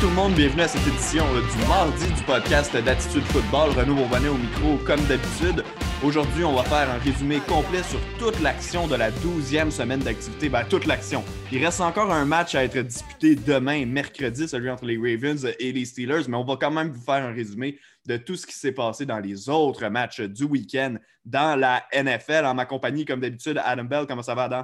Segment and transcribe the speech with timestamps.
[0.00, 3.72] Tout le monde, bienvenue à cette édition du mardi du podcast d'Attitude Football.
[3.78, 5.62] Renaud Bourbonnet au micro comme d'habitude.
[6.02, 10.48] Aujourd'hui, on va faire un résumé complet sur toute l'action de la 12e semaine d'activité.
[10.48, 11.22] Ben, toute l'action.
[11.52, 15.70] Il reste encore un match à être disputé demain, mercredi, celui entre les Ravens et
[15.70, 18.54] les Steelers, mais on va quand même vous faire un résumé de tout ce qui
[18.54, 20.94] s'est passé dans les autres matchs du week-end
[21.26, 22.46] dans la NFL.
[22.46, 24.62] En ma compagnie, comme d'habitude, Adam Bell, comment ça va, Adam?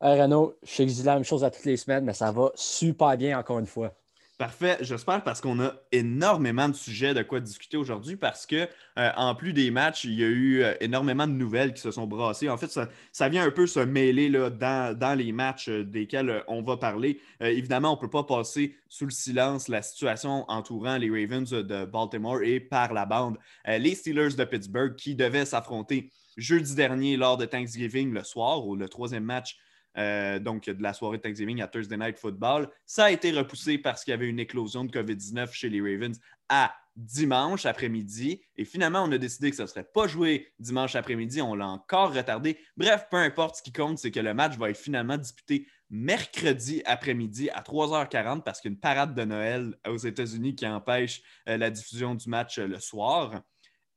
[0.00, 2.14] Hey Renaud, je sais que je dis la même chose à toutes les semaines, mais
[2.14, 3.94] ça va super bien encore une fois.
[4.38, 8.66] Parfait, j'espère parce qu'on a énormément de sujets de quoi discuter aujourd'hui parce que
[8.98, 11.90] euh, en plus des matchs, il y a eu euh, énormément de nouvelles qui se
[11.90, 12.48] sont brassées.
[12.48, 12.76] En fait,
[13.12, 17.20] ça, vient un peu se mêler dans, les matchs euh, desquels on va parler.
[17.40, 21.84] évidemment, on ne peut pas passer sous le silence la situation entourant les Ravens de
[21.84, 23.36] Baltimore et par la bande
[23.66, 28.76] les Steelers de Pittsburgh qui devaient s'affronter jeudi dernier lors de Thanksgiving le soir ou
[28.76, 29.58] le troisième match
[29.98, 32.68] euh, donc de la soirée de Thanksgiving à Thursday Night Football.
[32.86, 36.18] Ça a été repoussé parce qu'il y avait une éclosion de COVID-19 chez les Ravens
[36.48, 38.42] à dimanche après-midi.
[38.56, 41.40] Et finalement, on a décidé que ça ne serait pas joué dimanche après-midi.
[41.40, 42.58] On l'a encore retardé.
[42.76, 46.82] Bref, peu importe, ce qui compte, c'est que le match va être finalement disputé mercredi
[46.86, 51.22] après-midi à 3h40 parce qu'il y a une parade de Noël aux États-Unis qui empêche
[51.48, 53.42] euh, la diffusion du match euh, le soir.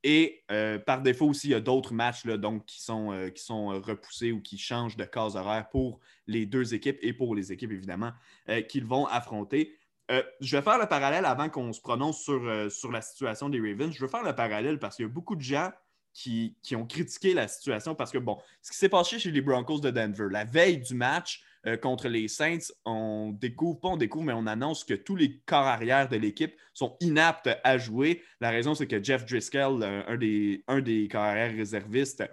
[0.07, 3.43] Et euh, par défaut aussi, il y a d'autres matchs donc, qui, sont, euh, qui
[3.43, 7.33] sont euh, repoussés ou qui changent de case horaire pour les deux équipes et pour
[7.33, 8.11] les équipes, évidemment,
[8.69, 9.75] qu'ils vont affronter.
[10.09, 13.91] je vais faire le parallèle avant qu'on se prononce sur, sur la situation des Ravens.
[13.91, 15.71] Je veux faire le parallèle parce qu'il y a beaucoup de gens
[16.13, 19.41] qui, qui, ont critiqué la situation parce que, bon, ce qui s'est passé chez les
[19.41, 23.97] Broncos de Denver, la veille du match, euh, contre les Saints, on découvre, pas on
[23.97, 28.21] découvre, mais on annonce que tous les corps arrière de l'équipe sont inaptes à jouer.
[28.39, 32.23] La raison, c'est que Jeff Driscoll, euh, un, des, un des corps arrière réservistes,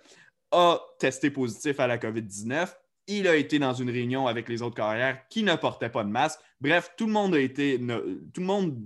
[0.51, 2.75] a testé positif à la COVID-19.
[3.07, 6.11] Il a été dans une réunion avec les autres carrières qui ne portaient pas de
[6.11, 6.39] masque.
[6.61, 7.79] Bref, tout le monde a été.
[7.79, 8.79] tout le monde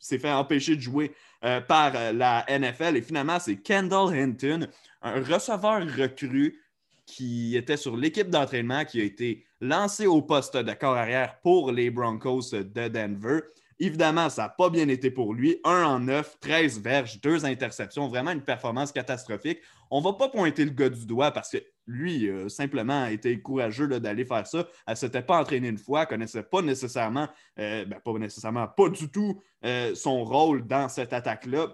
[0.00, 1.14] s'est fait empêcher de jouer
[1.44, 2.96] euh, par la NFL.
[2.96, 4.66] Et finalement, c'est Kendall Hinton,
[5.00, 6.60] un receveur recru
[7.06, 11.70] qui était sur l'équipe d'entraînement, qui a été lancé au poste de corps arrière pour
[11.70, 13.42] les Broncos de Denver.
[13.78, 15.60] Évidemment, ça n'a pas bien été pour lui.
[15.64, 19.60] 1 en 9, 13 verges, 2 interceptions, vraiment une performance catastrophique.
[19.88, 23.40] On ne va pas pointer le gars du doigt parce que lui, a simplement, été
[23.40, 24.66] courageux d'aller faire ça.
[24.86, 27.28] Elle ne s'était pas entraînée une fois, ne connaissait pas nécessairement,
[27.60, 31.68] euh, ben, pas nécessairement, pas du tout euh, son rôle dans cette attaque-là.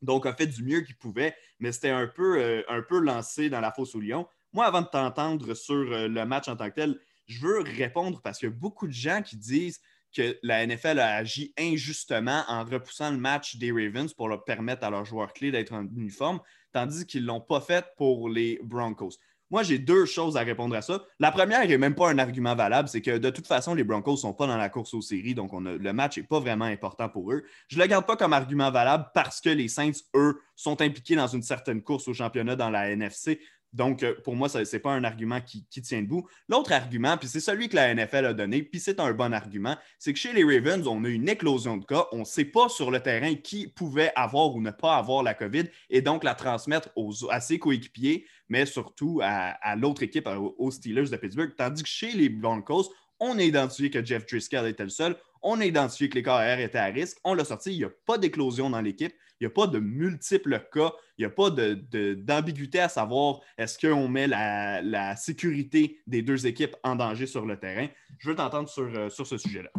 [0.00, 2.62] Donc, a fait du mieux qu'il pouvait, mais c'était un peu, euh,
[3.02, 4.26] lancé dans la fosse au lion.
[4.52, 8.20] Moi, avant de t'entendre sur euh, le match en tant que tel, je veux répondre
[8.22, 9.80] parce qu'il y a beaucoup de gens qui disent
[10.16, 14.84] que la NFL a agi injustement en repoussant le match des Ravens pour leur permettre
[14.84, 16.40] à leurs joueurs clés d'être en uniforme,
[16.72, 19.18] tandis qu'ils ne l'ont pas fait pour les Broncos.
[19.50, 21.02] Moi, j'ai deux choses à répondre à ça.
[21.18, 24.12] La première n'est même pas un argument valable, c'est que de toute façon, les Broncos
[24.12, 27.08] ne sont pas dans la course aux séries, donc le match n'est pas vraiment important
[27.08, 27.42] pour eux.
[27.68, 31.16] Je ne le garde pas comme argument valable parce que les Saints, eux, sont impliqués
[31.16, 33.40] dans une certaine course au championnat dans la NFC.
[33.72, 36.26] Donc, euh, pour moi, ce n'est pas un argument qui, tient debout.
[36.48, 39.76] L'autre argument, puis c'est celui que la NFL a donné, puis c'est un bon argument,
[39.98, 42.06] c'est que chez les Ravens, on a une éclosion de cas.
[42.12, 45.34] On ne sait pas sur le terrain qui pouvait avoir ou ne pas avoir la
[45.34, 46.88] COVID et donc la transmettre
[47.30, 51.54] à ses coéquipiers, mais surtout à, l'autre équipe, aux Steelers de Pittsburgh.
[51.56, 52.90] Tandis que chez les Broncos,
[53.20, 55.16] on a identifié que Jeff Driscoll était le seul.
[55.42, 57.18] On a identifié que les KR étaient à risque.
[57.24, 57.72] On l'a sorti.
[57.72, 59.12] Il n'y a pas d'éclosion dans l'équipe.
[59.40, 60.92] Il n'y a pas de multiples cas.
[61.16, 66.76] Il n'y a pas d'ambiguïté à savoir est-ce qu'on met la, sécurité des deux équipes
[66.82, 67.88] en danger sur le terrain.
[68.18, 69.70] Je veux t'entendre sur, euh, sur ce sujet-là.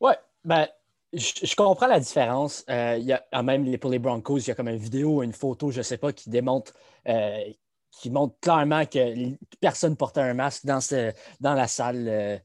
[0.00, 0.12] Oui,
[0.44, 0.66] ben,
[1.12, 2.64] je, comprends la différence.
[2.70, 5.22] Euh, il y a, ah, même pour les Broncos, il y a comme une vidéo,
[5.22, 6.72] une photo, je ne sais pas, qui démontre,
[7.08, 7.44] euh,
[7.90, 12.42] qui montre clairement que personne portait un masque dans, ce, dans la salle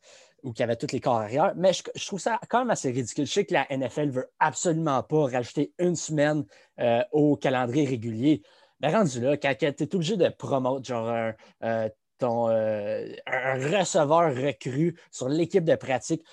[0.48, 1.54] ou qu'il y avait tous les corps arrière.
[1.58, 3.26] Mais je, trouve ça quand même assez ridicule.
[3.26, 6.46] Je sais que la NFL veut absolument pas rajouter une semaine
[6.80, 8.42] euh, au calendrier régulier.
[8.80, 11.34] Mais rendu là, quand tu es obligé de promouvoir genre un,
[11.64, 16.24] euh, ton, euh, un receveur recru sur l'équipe de pratique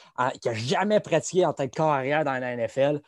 [0.40, 3.00] qui n'a jamais pratiqué en tant que corps arrière dans la NFL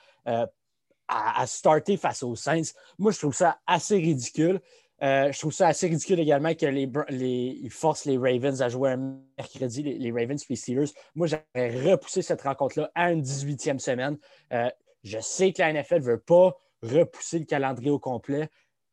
[1.09, 4.61] à, starter face aux Saints, moi, je trouve ça assez ridicule.
[5.03, 9.19] Euh, je trouve ça assez ridicule également que les, forcent les Ravens à jouer un
[9.37, 10.91] mercredi, les, Ravens et les Steelers.
[11.15, 14.17] Moi, j'aurais repoussé cette rencontre-là à une 18e semaine.
[14.53, 14.71] Euh,
[15.03, 18.49] je sais que la NFL ne veut pas repousser le calendrier au complet.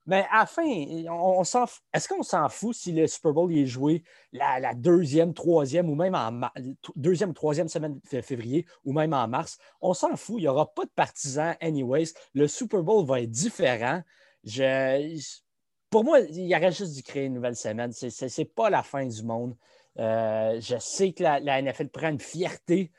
[0.06, 0.66] Mais à fin,
[1.10, 1.44] on,
[1.94, 4.04] est-ce qu'on s'en fout si le Super Bowl est joué
[4.34, 6.50] la, deuxième, troisième ou même en
[6.98, 9.58] deuxième, troisième semaine de février ou même en mars?
[9.80, 10.36] On s'en fout.
[10.40, 12.12] Il n'y aura pas de partisans anyways.
[12.34, 14.02] Le Super Bowl va être différent.
[14.44, 15.18] Je,
[15.94, 17.92] pour moi, il y aurait juste dû créer une nouvelle semaine.
[17.94, 19.56] Ce n'est pas la fin du monde.
[20.00, 22.92] Euh, je sais que la, NFL prend une fierté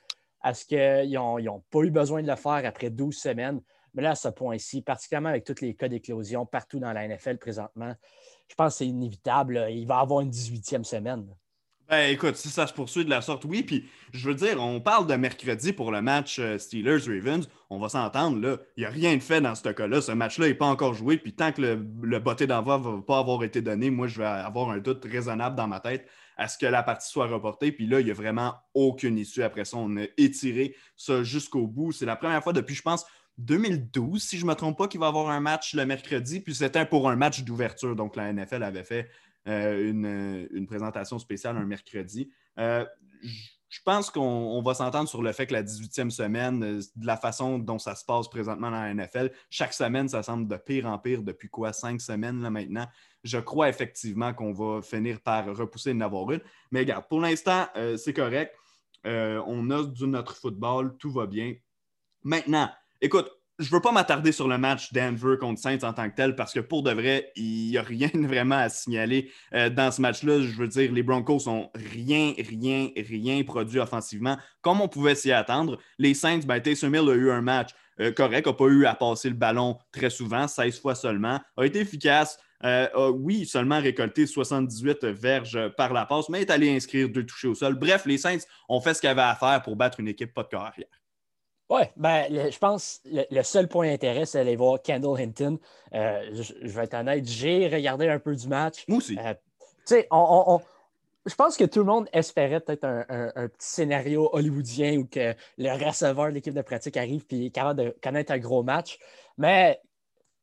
[0.44, 3.60] Est-ce qu'ils n'ont pas eu besoin de le faire après 12 semaines?
[3.94, 7.38] Mais là, à ce point-ci, particulièrement avec tous les cas d'éclosion partout dans la NFL
[7.38, 7.92] présentement,
[8.48, 9.66] je pense que c'est inévitable.
[9.70, 11.26] Il va avoir une 18e semaine.
[11.90, 13.62] Ben écoute, si ça se poursuit de la sorte, oui.
[13.62, 17.46] Puis je veux dire, on parle de mercredi pour le match euh, Steelers-Ravens.
[17.68, 18.56] On va s'entendre, là.
[18.76, 20.00] Il n'y a rien de fait dans ce cas-là.
[20.00, 21.18] Ce match-là n'est pas encore joué.
[21.18, 24.18] Puis tant que le, le botté d'envoi ne va pas avoir été donné, moi, je
[24.18, 27.70] vais avoir un doute raisonnable dans ma tête à ce que la partie soit reportée.
[27.70, 29.76] Puis là, il n'y a vraiment aucune issue après ça.
[29.76, 31.92] On a étiré ça jusqu'au bout.
[31.92, 33.04] C'est la première fois depuis, je pense,
[33.38, 36.40] 2012, si je ne me trompe pas, qu'il va avoir un match le mercredi.
[36.40, 37.94] Puis c'était pour un match d'ouverture.
[37.94, 39.10] Donc la NFL avait fait
[39.46, 42.30] euh, une, présentation spéciale un mercredi.
[42.58, 42.84] Euh,
[43.68, 47.16] je pense qu'on va s'entendre sur le fait que la 18e semaine, euh, de la
[47.16, 50.86] façon dont ça se passe présentement dans la NFL, chaque semaine, ça semble de pire
[50.86, 52.86] en pire depuis quoi, cinq semaines là, maintenant.
[53.22, 56.40] Je crois effectivement qu'on va finir par repousser une avoir une.
[56.70, 58.54] Mais regarde, pour l'instant, c'est correct.
[59.04, 61.54] on a du notre football, tout va bien.
[62.22, 62.70] Maintenant,
[63.00, 66.34] écoute, je veux pas m'attarder sur le match Denver contre Saints en tant que tel
[66.34, 70.00] parce que pour de vrai, il n'y a rien vraiment à signaler euh, dans ce
[70.00, 70.40] match-là.
[70.40, 75.30] Je veux dire, les Broncos ont rien, rien, rien produit offensivement comme on pouvait s'y
[75.30, 75.78] attendre.
[75.98, 77.70] Les Saints, ben, Taysom Hill a eu un match
[78.00, 81.64] euh, correct, n'a pas eu à passer le ballon très souvent, 16 fois seulement, a
[81.64, 82.38] été efficace.
[82.64, 87.24] Euh, a, oui, seulement récolté 78 verges par la passe, mais est allé inscrire deux
[87.24, 87.74] touchés au sol.
[87.74, 90.32] Bref, les Saints ont fait ce qu'il y avait à faire pour battre une équipe
[90.32, 91.03] pas de corps arrière.
[91.70, 95.58] Oui, ben, je pense que le, seul point d'intérêt, c'est d'aller voir Kendall Hinton.
[95.94, 98.84] Euh, je, vais être honnête, j'ai regardé un peu du match.
[98.86, 99.18] Moi aussi.
[99.18, 99.34] Euh,
[101.26, 105.86] je pense que tout le monde espérait peut-être un, petit scénario hollywoodien où que le
[105.86, 108.98] receveur de l'équipe de pratique arrive et est capable de connaître un gros match.
[109.38, 109.80] Mais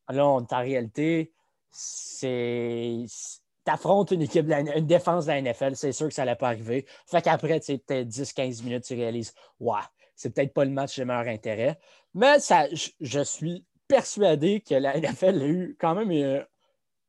[0.10, 1.32] là, on est en réalité,
[1.70, 3.06] c'est
[3.68, 6.86] affrontes une équipe, une défense de la NFL, c'est sûr que ça n'allait pas arriver.
[7.06, 9.80] Fait qu'après, tu sais, peut-être 10-15 minutes, tu réalises, ouais,
[10.22, 11.80] c'est peut-être pas le match de meilleur intérêt.
[12.14, 16.44] Mais ça, je, suis persuadé que la NFL a eu quand même euh,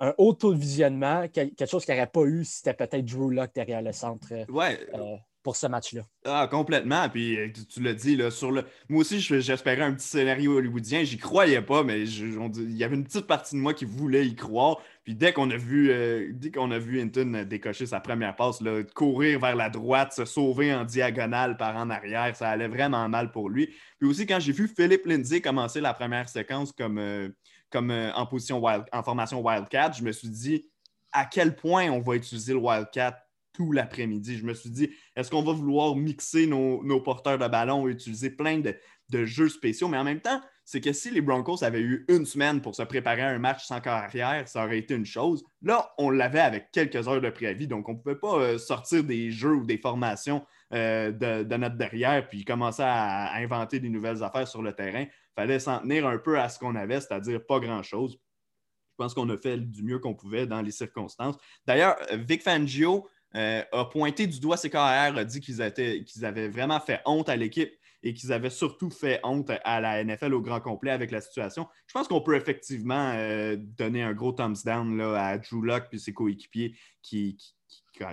[0.00, 3.31] un, haut taux de visionnement, quelque chose qu'il n'aurait pas eu si c'était peut-être Drew
[3.31, 4.29] Lock derrière le centre.
[4.50, 4.79] Ouais.
[4.94, 6.03] Euh, pour ce match-là.
[6.25, 7.09] Ah, complètement.
[7.09, 8.65] Puis euh, tu, l'as dit, sur le.
[8.89, 11.03] Moi aussi, j'espérais un petit scénario hollywoodien.
[11.05, 14.35] J'y croyais pas, mais il y avait une petite partie de moi qui voulait y
[14.35, 14.79] croire.
[15.05, 18.61] Puis dès qu'on a vu euh, dès qu'on a vu Hinton décocher sa première passe,
[18.61, 23.09] là, courir vers la droite, se sauver en diagonale par en arrière, ça allait vraiment
[23.09, 23.75] mal pour lui.
[23.99, 27.29] Puis aussi, quand j'ai vu Philippe Lindsay commencer la première séquence comme, euh,
[27.71, 30.67] comme en position wild, en formation Wildcat, je me suis dit
[31.11, 33.19] à quel point on va utiliser le Wildcat
[33.53, 34.39] tout l'après-midi.
[34.39, 38.31] Je me suis dit, est-ce qu'on va vouloir mixer nos, porteurs de ballon et utiliser
[38.31, 39.89] plein de, jeux spéciaux?
[39.89, 42.83] Mais en même temps, c'est que si les Broncos avaient eu une semaine pour se
[42.83, 45.45] préparer à un match sans carrière, ça aurait été une chose.
[45.61, 49.05] Là, on l'avait avec quelques heures de préavis, donc on ne pouvait pas euh, sortir
[49.05, 54.23] des jeux ou des formations euh, de, notre derrière puis commencer à, inventer des nouvelles
[54.23, 55.03] affaires sur le terrain.
[55.03, 58.19] Il fallait s'en tenir un peu à ce qu'on avait, c'est-à-dire pas grand-chose.
[58.93, 61.37] Je pense qu'on a fait du mieux qu'on pouvait dans les circonstances.
[61.67, 67.00] D'ailleurs, Vic Fangio, euh, a pointé du doigt CKR, a dit qu'ils avaient vraiment fait
[67.06, 70.91] honte à l'équipe et qu'ils avaient surtout fait honte à la NFL au grand complet
[70.91, 71.67] avec la situation.
[71.86, 75.86] Je pense qu'on peut effectivement euh, donner un gros thumbs down là, à Drew Locke
[75.93, 77.39] et ses coéquipiers qui,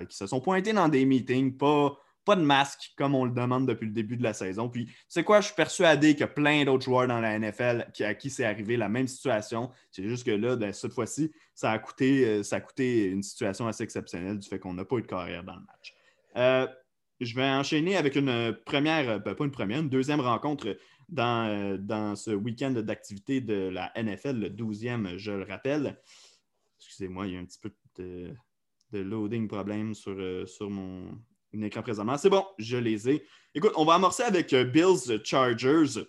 [0.08, 1.98] se sont pointés dans des meetings, pas,
[2.36, 4.68] de masque comme on le demande depuis le début de la saison.
[4.68, 7.86] Puis, c'est quoi, je suis persuadé qu'il y a plein d'autres joueurs dans la NFL
[8.00, 9.70] à qui c'est arrivé la même situation.
[9.90, 13.22] C'est juste que là, ben, cette fois-ci, ça a, coûté, euh, ça a coûté une
[13.22, 15.94] situation assez exceptionnelle du fait qu'on n'a pas eu de carrière dans le match.
[16.36, 16.66] Euh,
[17.20, 20.76] je vais enchaîner avec une première, ben, pas une première, une deuxième rencontre
[21.08, 26.00] dans, euh, dans ce week-end d'activité de la NFL, le 12e, je le rappelle.
[26.78, 28.32] Excusez-moi, il y a un petit peu de,
[28.92, 31.20] loading problème sur, sur mon,
[31.62, 32.16] écran présentement.
[32.16, 33.24] C'est bon, je les ai.
[33.54, 36.04] Écoute, on va amorcer avec euh, Bills Chargers.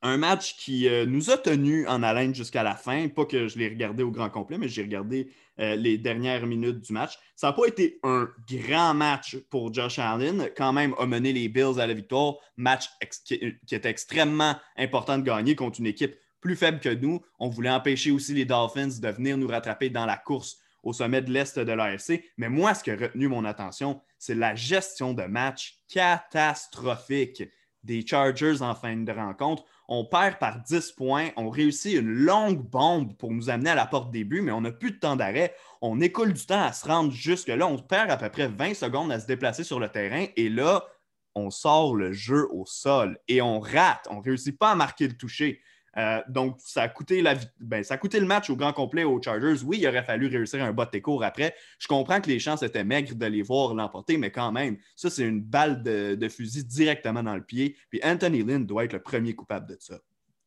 [0.00, 3.08] Un match qui euh, nous a tenus en haleine jusqu'à la fin.
[3.08, 6.80] Pas que je l'ai regardé au grand complet, mais j'ai regardé euh, les dernières minutes
[6.80, 7.18] du match.
[7.34, 10.50] Ça n'a pas été un grand match pour Josh Allen.
[10.56, 12.34] Quand même, a mené les Bills à la victoire.
[12.56, 12.88] Match
[13.24, 17.20] qui, qui était extrêmement important de gagner contre une équipe plus faible que nous.
[17.40, 21.20] On voulait empêcher aussi les Dolphins de venir nous rattraper dans la course au sommet
[21.20, 22.24] de l'Est de l'AFC.
[22.38, 27.42] Mais moi, ce qui a retenu mon attention, c'est la gestion de match catastrophique
[27.84, 29.64] des Chargers en fin de rencontre.
[29.86, 33.86] On perd par 10 points, on réussit une longue bombe pour nous amener à la
[33.86, 35.54] porte début, mais on n'a plus de temps d'arrêt.
[35.80, 37.66] On écoule du temps à se rendre jusque-là.
[37.66, 40.84] On perd à peu près 20 secondes à se déplacer sur le terrain et là,
[41.34, 44.06] on sort le jeu au sol et on rate.
[44.10, 45.60] On ne réussit pas à marquer le toucher.
[45.98, 49.02] Euh, donc, ça a, coûté la, ben, ça a coûté le match au grand complet
[49.02, 49.64] aux Chargers.
[49.64, 51.54] Oui, il aurait fallu réussir un bas de après.
[51.78, 55.10] Je comprends que les chances étaient maigres de les voir l'emporter, mais quand même, ça,
[55.10, 57.76] c'est une balle de, fusil directement dans le pied.
[57.90, 59.98] Puis Anthony Lynn doit être le premier coupable de ça.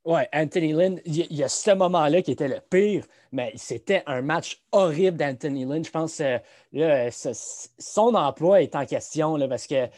[0.05, 4.23] Oui, Anthony Lynn, il y, a ce moment-là qui était le pire, mais c'était un
[4.23, 5.83] match horrible d'Anthony Lynn.
[5.83, 9.89] Je pense que son emploi est en question là, parce que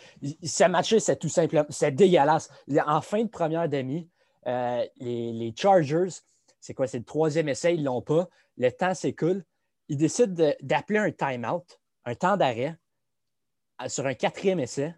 [0.43, 2.49] ce match c'est tout simplement c'est dégueulasse.
[2.85, 4.09] En fin de première demi,
[4.47, 6.09] euh, les, Chargers,
[6.59, 6.87] c'est quoi?
[6.87, 8.27] C'est le troisième essai, ils ne l'ont pas.
[8.57, 9.43] Le temps s'écoule.
[9.89, 12.77] Ils décident d'appeler un time-out, un temps d'arrêt,
[13.87, 14.95] sur un quatrième essai,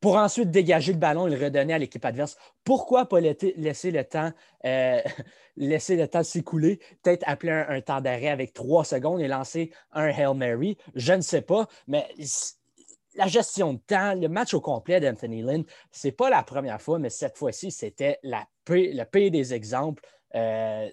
[0.00, 2.36] pour ensuite dégager le ballon et le redonner à l'équipe adverse.
[2.64, 4.32] Pourquoi pas laisser le temps,
[4.64, 5.00] euh,
[5.56, 10.06] laisser le temps s'écouler, peut-être appeler un, temps d'arrêt avec trois secondes et lancer un
[10.06, 10.76] Hail Mary?
[10.94, 12.06] Je ne sais pas, mais
[13.18, 16.80] la gestion de temps, le match au complet d'Anthony Lynn, ce n'est pas la première
[16.80, 20.02] fois, mais cette fois-ci, c'était le pire des exemples.
[20.36, 20.88] Euh,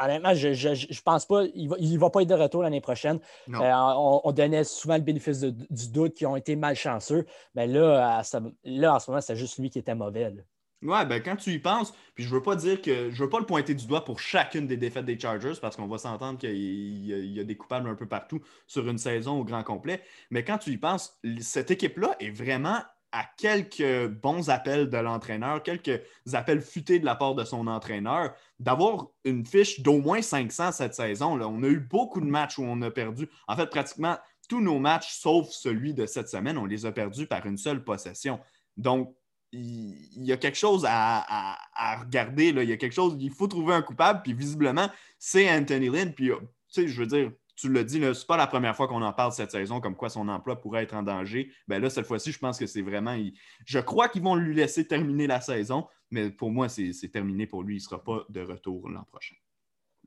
[0.00, 3.20] honnêtement, je ne pense pas, il ne va, pas être de retour l'année prochaine.
[3.48, 8.20] Euh, on, donnait souvent le bénéfice du doute qui ont été malchanceux, mais là,
[8.64, 10.34] là en ce moment, c'est juste lui qui était mauvais.
[10.82, 13.40] Ouais, ben quand tu y penses, puis je veux pas dire que je veux pas
[13.40, 16.54] le pointer du doigt pour chacune des défaites des Chargers parce qu'on va s'entendre qu'il
[16.54, 20.02] y, a des coupables un peu partout sur une saison au grand complet.
[20.30, 25.62] Mais quand tu y penses, cette équipe-là est vraiment à quelques bons appels de l'entraîneur,
[25.62, 26.02] quelques
[26.34, 30.94] appels futés de la part de son entraîneur, d'avoir une fiche d'au moins 500 cette
[30.94, 31.36] saison.
[31.36, 31.48] Là.
[31.48, 33.30] On a eu beaucoup de matchs où on a perdu.
[33.48, 34.18] En fait, pratiquement
[34.50, 37.82] tous nos matchs, sauf celui de cette semaine, on les a perdus par une seule
[37.82, 38.38] possession.
[38.76, 39.16] Donc,
[39.52, 41.56] il, y a quelque chose à,
[42.00, 42.52] regarder.
[42.52, 42.62] Là.
[42.62, 44.88] Il y a quelque chose, il faut trouver un coupable, puis visiblement,
[45.18, 46.12] c'est Anthony Lynn.
[46.12, 46.36] Puis, tu
[46.68, 49.12] sais, je veux dire, tu l'as dit, ce n'est pas la première fois qu'on en
[49.12, 51.50] parle cette saison, comme quoi son emploi pourrait être en danger.
[51.68, 53.16] Ben là, cette fois-ci, je pense que c'est vraiment.
[53.64, 57.62] Je crois qu'ils vont lui laisser terminer la saison, mais pour moi, c'est terminé pour
[57.62, 57.76] lui.
[57.76, 59.36] Il ne sera pas de retour l'an prochain.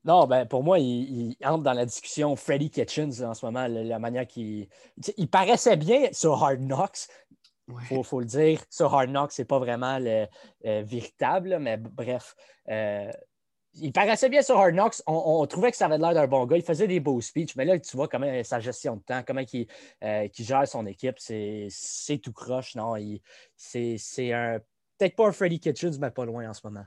[0.05, 3.99] Non, ben pour moi, il, entre dans la discussion Freddy Kitchens en ce moment, la,
[3.99, 4.69] manière qu'il.
[5.17, 7.07] Il paraissait bien sur Hard Knocks,
[7.91, 10.27] il faut, le dire, sur Hard Knocks, c'est pas vraiment le
[10.65, 12.35] euh, véritable, mais bref.
[12.69, 13.11] Euh,
[13.73, 15.01] il paraissait bien sur Hard Knocks.
[15.05, 16.57] On, trouvait que ça avait l'air d'un bon gars.
[16.57, 19.43] Il faisait des beaux speeches, mais là, tu vois comment sa gestion de temps, comment
[19.53, 19.67] il,
[20.03, 22.75] euh, gère son équipe, c'est tout croche.
[22.75, 22.95] Non,
[23.55, 24.59] c'est un.
[24.97, 26.83] Peut-être pas un Freddy Kitchens, mais pas loin en ce moment.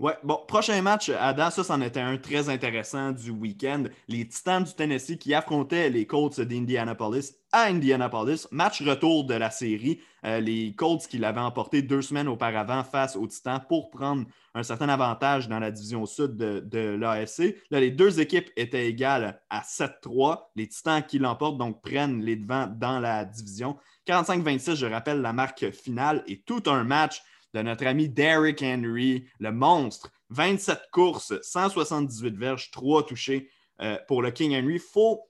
[0.00, 3.84] Ouais, bon, prochain match, Adam, ça, c'en était un très intéressant du week-end.
[4.08, 8.48] Les Titans du Tennessee qui affrontaient les Colts d'Indianapolis à Indianapolis.
[8.50, 10.00] Match retour de la série.
[10.26, 14.24] Euh, les Colts qui l'avaient emporté deux semaines auparavant face aux Titans pour prendre
[14.56, 17.62] un certain avantage dans la division sud de, de l'AFC.
[17.70, 20.48] Les deux équipes étaient égales à 7-3.
[20.56, 23.76] Les Titans qui l'emportent donc prennent les devants dans la division.
[24.08, 27.22] 45-26, je rappelle la marque finale et tout un match
[27.54, 30.10] de notre ami Derrick Henry, le monstre.
[30.30, 33.48] 27 courses, 178 verges, 3 touchés
[33.80, 34.74] euh, pour le King Henry.
[34.74, 35.22] Il faut,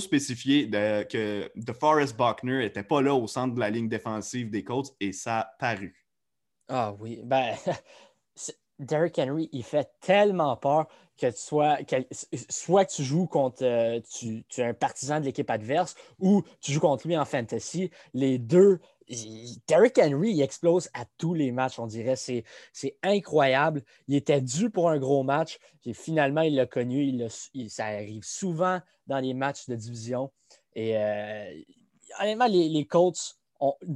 [0.00, 4.94] spécifier que DeForest Buckner n'était pas là au centre de la ligne défensive des Colts
[5.00, 5.94] et ça a paru.
[6.68, 7.54] Ah oui, ben,
[8.78, 10.86] Derrick Henry, il fait tellement peur
[11.18, 11.78] que tu sois,
[12.48, 16.42] soit que tu joues contre, euh, tu, tu, es un partisan de l'équipe adverse ou
[16.60, 17.90] tu joues contre lui en fantasy.
[18.14, 18.80] Les deux,
[19.68, 22.16] Derrick Henry, il explose à tous les matchs, on dirait.
[22.16, 22.44] C'est
[23.02, 23.82] incroyable.
[24.08, 25.58] Il était dû pour un gros match.
[25.84, 27.04] Et finalement, il l'a connu.
[27.54, 30.32] Il, ça arrive souvent dans les matchs de division.
[30.74, 31.62] Et euh,
[32.20, 33.38] honnêtement, les, Colts,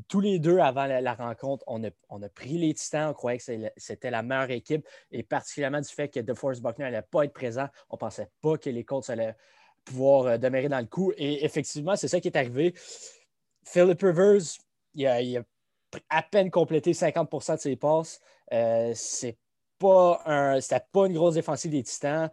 [0.09, 3.11] tous les deux avant la, rencontre, on a, pris les Titans.
[3.11, 4.87] On croyait que c'était la meilleure équipe.
[5.11, 7.69] Et particulièrement du fait que DeForest Buckner n'allait pas être présent.
[7.89, 9.37] On ne pensait pas que les Colts allaient
[9.85, 11.13] pouvoir euh, demeurer dans le coup.
[11.17, 12.75] Et effectivement, c'est ça qui est arrivé.
[13.65, 14.43] Philip Rivers,
[14.97, 15.43] il a,
[16.11, 18.21] à peine complété 50% de ses passes.
[18.53, 19.39] Euh, c'est
[19.79, 22.31] pas un, c'était pas une grosse défensive des Titans.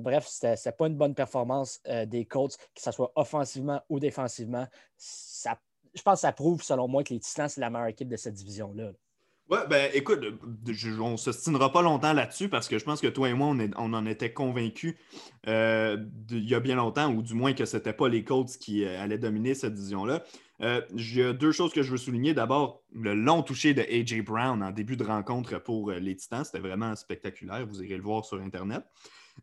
[0.00, 4.66] bref, c'était, pas une bonne performance euh, des Colts, que ce soit offensivement ou défensivement.
[4.96, 5.58] Ça,
[5.94, 8.16] je pense que ça prouve, selon moi, que les Titans, c'est la meilleure équipe de
[8.16, 8.92] cette division-là.
[9.48, 10.24] Ouais, ben écoute,
[11.00, 13.52] on ne se stinera pas longtemps là-dessus parce que je pense que toi et moi,
[13.76, 14.94] on, en était convaincus
[15.48, 15.96] euh,
[16.30, 18.86] il y a bien longtemps, ou du moins que ce n'était pas les Colts qui
[18.86, 20.22] allaient dominer cette division-là.
[20.62, 22.34] Euh, il y a deux choses que je veux souligner.
[22.34, 24.22] D'abord, le long toucher de A.J.
[24.22, 26.44] Brown en début de rencontre pour euh, les Titans.
[26.44, 27.66] C'était vraiment spectaculaire.
[27.66, 28.84] Vous irez le voir sur Internet.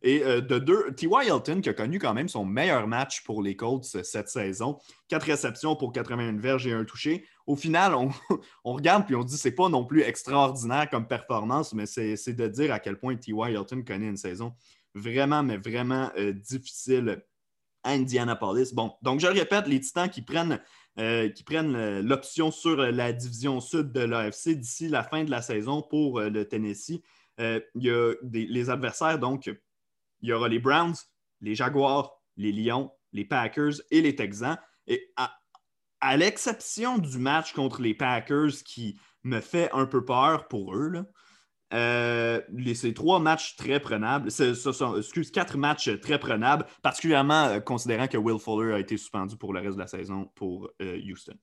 [0.04, 1.28] Et euh, de deux, T.Y.
[1.28, 4.78] Hilton, qui a connu quand même son meilleur match pour les Colts cette saison.
[5.08, 7.26] Quatre réceptions pour 81 verges et un touché.
[7.48, 7.96] Au final,
[8.64, 12.48] on, regarde puis on dit c'est pas non plus extraordinaire comme performance, mais c'est de
[12.48, 13.54] dire à quel point T.Y.
[13.54, 14.54] Hilton connaît une saison
[14.94, 16.12] vraiment, mais vraiment
[16.44, 17.24] difficile
[17.84, 18.74] à Indianapolis.
[18.74, 20.60] Bon, donc je répète, les Titans qui prennent
[21.00, 25.30] euh, qui prennent euh, l'option sur la division sud de l'AFC d'ici la fin de
[25.30, 27.04] la saison pour euh, le Tennessee.
[27.38, 29.46] il y a les adversaires, donc,
[30.22, 30.96] il y aura les Browns,
[31.42, 34.58] les Jaguars, les Lions, les Packers et les Texans.
[34.88, 40.76] Et à, l'exception du match contre les Packers qui me fait un peu peur pour
[40.76, 41.06] eux, là,
[41.74, 42.42] euh,
[42.74, 48.08] ces trois matchs très prenables, ce, sont, excuse, quatre matchs très prenables, particulièrement euh, considérant
[48.08, 51.36] que Will Fuller a été suspendu pour le reste de la saison pour euh, Houston.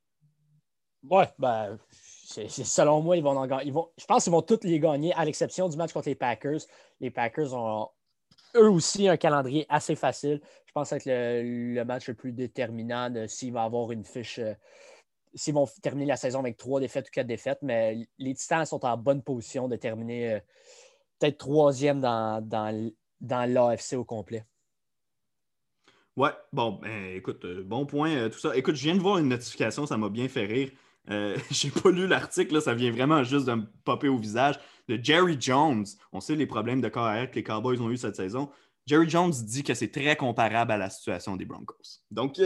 [1.11, 5.13] Ouais, ben, selon moi, ils vont, ils vont je pense qu'ils vont tous les gagner,
[5.13, 6.61] à l'exception du match contre les Packers.
[7.01, 7.89] Les Packers ont
[8.57, 10.41] eux aussi un calendrier assez facile.
[10.65, 14.41] Je pense que le, le match le plus déterminant s'il va avoir une fiche
[15.35, 18.85] s'ils vont terminer la saison avec trois défaites ou quatre défaites, mais les Titans sont
[18.85, 20.41] en bonne position de terminer euh,
[21.19, 24.45] peut-être troisième dans, dans, dans l'AFC au complet.
[26.17, 28.57] Ouais, bon, ben, écoute, euh, bon point, euh, tout ça.
[28.57, 30.71] Écoute, je viens de voir une notification, ça m'a bien fait rire.
[31.51, 34.59] J'ai pas lu l'article, ça vient vraiment juste de me popper au visage.
[34.89, 38.17] De Jerry Jones, on sait les problèmes de carrière que les Cowboys ont eu cette
[38.17, 38.49] saison.
[38.87, 42.01] Jerry Jones dit que c'est très comparable à la situation des Broncos.
[42.11, 42.41] Donc,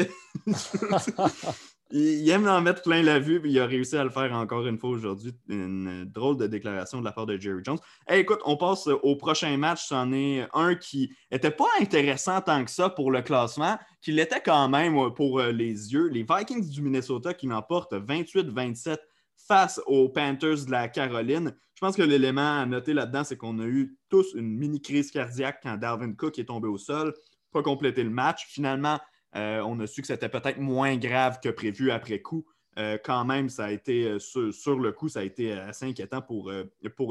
[1.90, 4.66] Il, aime en mettre plein la vue, puis il a réussi à le faire encore
[4.66, 5.32] une fois aujourd'hui.
[5.48, 7.78] Une drôle de déclaration de la part de Jerry Jones.
[8.10, 9.86] écoute, on passe au prochain match.
[9.86, 14.42] C'en est un qui n'était pas intéressant tant que ça pour le classement, qui l'était
[14.42, 16.08] quand même pour euh, les yeux.
[16.08, 18.98] Les Vikings du Minnesota qui l'emportent 28-27
[19.46, 21.54] face aux Panthers de la Caroline.
[21.74, 25.10] Je pense que l'élément à noter là-dedans, c'est qu'on a eu tous une mini crise
[25.10, 27.14] cardiaque quand Darwin Cook est tombé au sol,
[27.52, 28.46] pas complété le match.
[28.48, 28.98] Finalement,
[29.36, 32.46] euh, on a su que c'était peut-être moins grave que prévu après coup.
[32.78, 36.22] Euh, quand même, ça a été euh, sur, le coup, ça a été assez inquiétant
[36.22, 36.50] pour,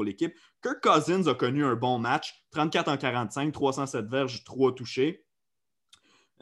[0.02, 0.34] l'équipe.
[0.62, 5.24] Kirk Cousins a connu un bon match, 34 en 45, 307 verges, 3 touchés.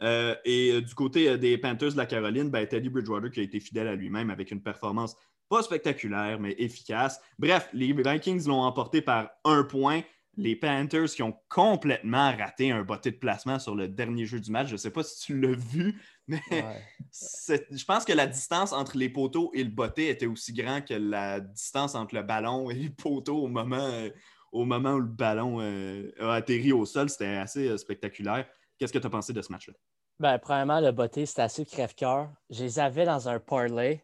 [0.01, 3.87] et du côté des Panthers de la Caroline, ben, Teddy Bridgewater qui a été fidèle
[3.87, 5.15] à lui-même avec une performance
[5.49, 7.21] pas spectaculaire, mais efficace.
[7.39, 10.01] Bref, les Vikings l'ont emporté par un point
[10.37, 14.51] les Panthers qui ont complètement raté un botté de placement sur le dernier jeu du
[14.51, 14.67] match.
[14.67, 18.97] Je ne sais pas si tu l'as vu, mais je pense que la distance entre
[18.97, 22.75] les poteaux et le botté était aussi grande que la distance entre le ballon et
[22.75, 24.07] les poteaux au moment,
[24.51, 27.09] au moment où le ballon euh, a atterri au sol.
[27.09, 28.47] C'était assez euh, spectaculaire.
[28.77, 29.73] Qu'est-ce que tu as pensé de ce match-là?
[30.19, 32.29] Ben, premièrement, le botté, c'était assez crève-cœur.
[32.49, 34.03] Je les avais dans un parlay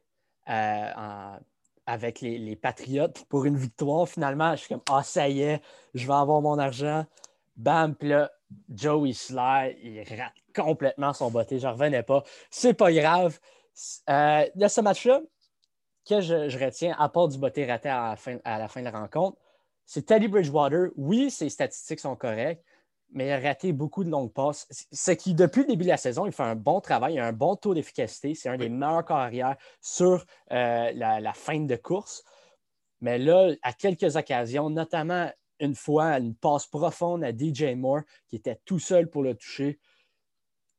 [0.49, 1.37] euh, en
[1.85, 4.07] avec les, Patriotes pour une victoire.
[4.07, 5.61] Finalement, je suis comme Ah, ça y est,
[5.93, 7.05] je vais avoir mon argent.
[7.55, 8.31] Bam, puis là,
[8.73, 11.59] Joey Sly, il rate complètement son botté.
[11.59, 12.23] Je revenais pas.
[12.49, 13.39] C'est pas grave.
[14.09, 15.21] Euh, de ce match-là,
[16.07, 18.85] que je, retiens, à part du botté raté à la fin, à la fin de
[18.85, 19.37] la rencontre,
[19.85, 20.89] c'est Teddy Bridgewater.
[20.95, 22.63] Oui, ses statistiques sont correctes,
[23.13, 24.67] mais il a raté beaucoup de longues passes.
[24.91, 27.27] Ce qui, depuis le début de la saison, il fait un bon travail, il a
[27.27, 28.35] un bon taux d'efficacité.
[28.35, 32.23] C'est un des meilleurs carrières sur euh, la, fin de course.
[33.01, 38.35] Mais là, à quelques occasions, notamment une fois, une passe profonde à DJ Moore qui
[38.35, 39.79] était tout seul pour le toucher.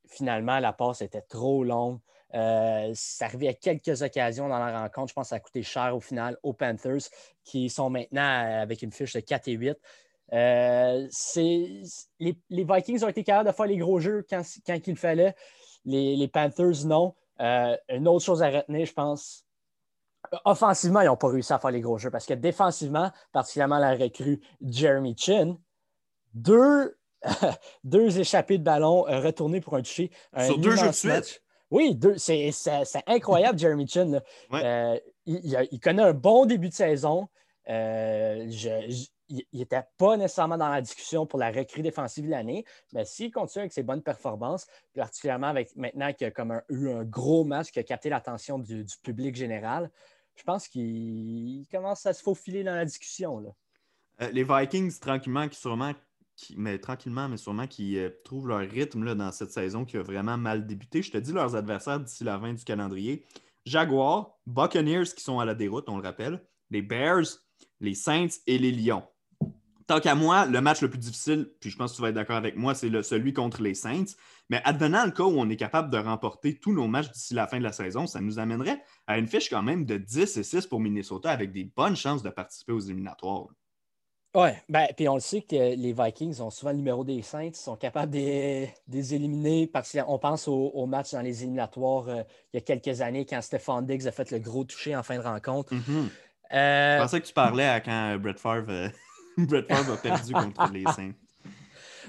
[0.09, 2.01] Finalement, la passe était trop longue.
[2.35, 5.11] Euh, ça arrivait à quelques occasions dans la rencontre.
[5.11, 7.09] Je pense que ça a coûté cher au final aux Panthers,
[7.44, 9.79] qui sont maintenant avec une fiche de 4 et 8.
[10.32, 11.06] Euh,
[12.18, 15.34] les, Vikings ont été capables de faire les gros jeux quand, quand il fallait.
[15.84, 17.14] Les, Panthers, non.
[17.40, 19.44] Euh, une autre chose à retenir, je pense,
[20.44, 23.94] offensivement, ils n'ont pas réussi à faire les gros jeux parce que défensivement, particulièrement la
[23.94, 25.56] recrue Jeremy Chin,
[26.32, 26.96] deux,
[27.84, 30.10] deux échappées de ballon euh, retournées pour un toucher.
[30.38, 31.42] Sur deux jeux de suite?
[31.70, 32.52] Oui, c'est
[33.06, 34.20] incroyable, Jeremy Chin.
[35.26, 37.28] il, connaît un bon début de saison.
[37.66, 43.04] je, il n'était pas nécessairement dans la discussion pour la recrue défensive de l'année, mais
[43.04, 47.44] s'il continue avec ses bonnes performances, particulièrement avec maintenant qu'il a comme eu un gros
[47.44, 49.90] match qui a capté l'attention du, public général,
[50.37, 53.54] je pense qu'il commence à se faufiler dans la discussion.
[54.20, 55.92] Euh, les Vikings, tranquillement, qui sûrement,
[56.56, 60.02] mais tranquillement, mais sûrement, qui euh, trouvent leur rythme là, dans cette saison qui a
[60.02, 61.02] vraiment mal débuté.
[61.02, 63.24] Je te dis leurs adversaires d'ici la fin du calendrier.
[63.64, 67.24] Jaguars, Buccaneers qui sont à la déroute, on le rappelle, les Bears,
[67.80, 69.04] les Saints et les Lions.
[69.87, 72.14] Tant qu'à moi, le match le plus difficile, puis je pense que tu vas être
[72.14, 74.14] d'accord avec moi, c'est celui contre les Saints.
[74.49, 77.47] Mais advenant le cas où on est capable de remporter tous nos matchs d'ici la
[77.47, 80.42] fin de la saison, ça nous amènerait à une fiche quand même de 10 et
[80.42, 83.49] 6 pour Minnesota avec des bonnes chances de participer aux éliminatoires.
[84.35, 87.53] Oui, ben, puis on le sait que les Vikings ont souvent le numéro des Saints,
[87.53, 92.57] sont capables de, les éliminer parce qu'on pense au, match dans les éliminatoires euh, il
[92.57, 95.23] y a quelques années quand Stéphane Diggs a fait le gros toucher en fin de
[95.23, 95.73] rencontre.
[95.73, 96.09] Mm-hmm.
[96.53, 98.88] Euh, Je pensais que tu parlais à quand Brett Favre euh,
[99.47, 101.12] Brett Favre a perdu contre les Saints.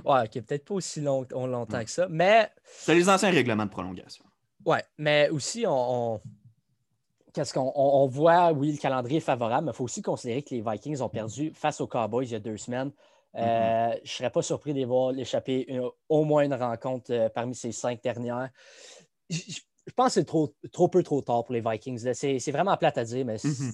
[0.04, 2.50] Ouais, ok, peut-être pas aussi long, longtemps que ça, mais.
[2.66, 4.26] C'est les anciens règlements de prolongation.
[4.66, 6.20] Ouais, mais aussi, on,
[7.36, 10.56] qu'est-ce qu'on on, voit, oui, le calendrier est favorable, mais il faut aussi considérer que
[10.56, 12.92] les Vikings ont perdu face aux Cowboys il y a deux semaines.
[13.36, 13.98] Euh, mm-hmm.
[13.98, 15.68] Je ne serais pas surpris de les voir l'échapper
[16.08, 18.50] au moins une rencontre euh, parmi ces cinq dernières.
[19.30, 19.60] Je,
[19.96, 22.14] pense que c'est trop, trop peu trop tard pour les Vikings.
[22.14, 23.74] C'est vraiment plate à dire, mais mm-hmm.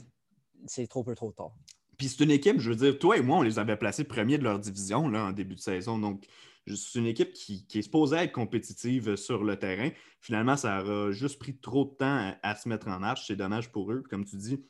[0.65, 1.53] c'est trop peu trop tard.
[2.01, 4.39] Puis c'est une équipe, je veux dire, toi et moi, on les avait placés premiers
[4.39, 5.99] de leur division là, en début de saison.
[5.99, 6.25] Donc,
[6.65, 9.91] c'est une équipe qui, est supposée être compétitive sur le terrain.
[10.19, 13.27] Finalement, ça aura juste pris trop de temps à, se mettre en marche.
[13.27, 14.01] C'est dommage pour eux.
[14.09, 14.65] Comme tu dis,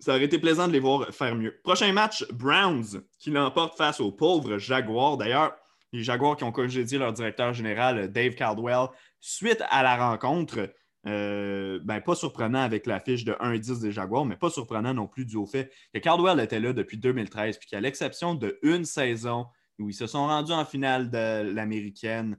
[0.00, 1.60] ça aurait été plaisant de les voir faire mieux.
[1.62, 5.18] Prochain match, Browns, qui l'emporte face aux pauvres Jaguars.
[5.18, 5.54] D'ailleurs,
[5.92, 8.88] les Jaguars qui ont congédié leur directeur général, Dave Caldwell,
[9.20, 10.74] suite à la rencontre.
[11.06, 15.06] Euh, ben, pas surprenant avec la fiche de 1-10 des Jaguars, mais pas surprenant non
[15.06, 19.46] plus du au fait que Caldwell était là depuis 2013, puis qu'à l'exception d'une saison
[19.78, 22.36] où ils se sont rendus en finale de l'américaine,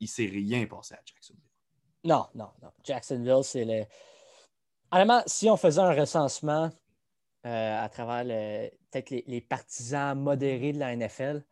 [0.00, 1.42] il ne s'est rien passé à Jacksonville.
[2.04, 2.70] Non, non, non.
[2.84, 3.84] Jacksonville, c'est le.
[4.92, 6.70] Honnêtement, si on faisait un recensement
[7.46, 8.24] euh, à travers
[8.90, 11.44] peut-être les, partisans modérés de la NFL,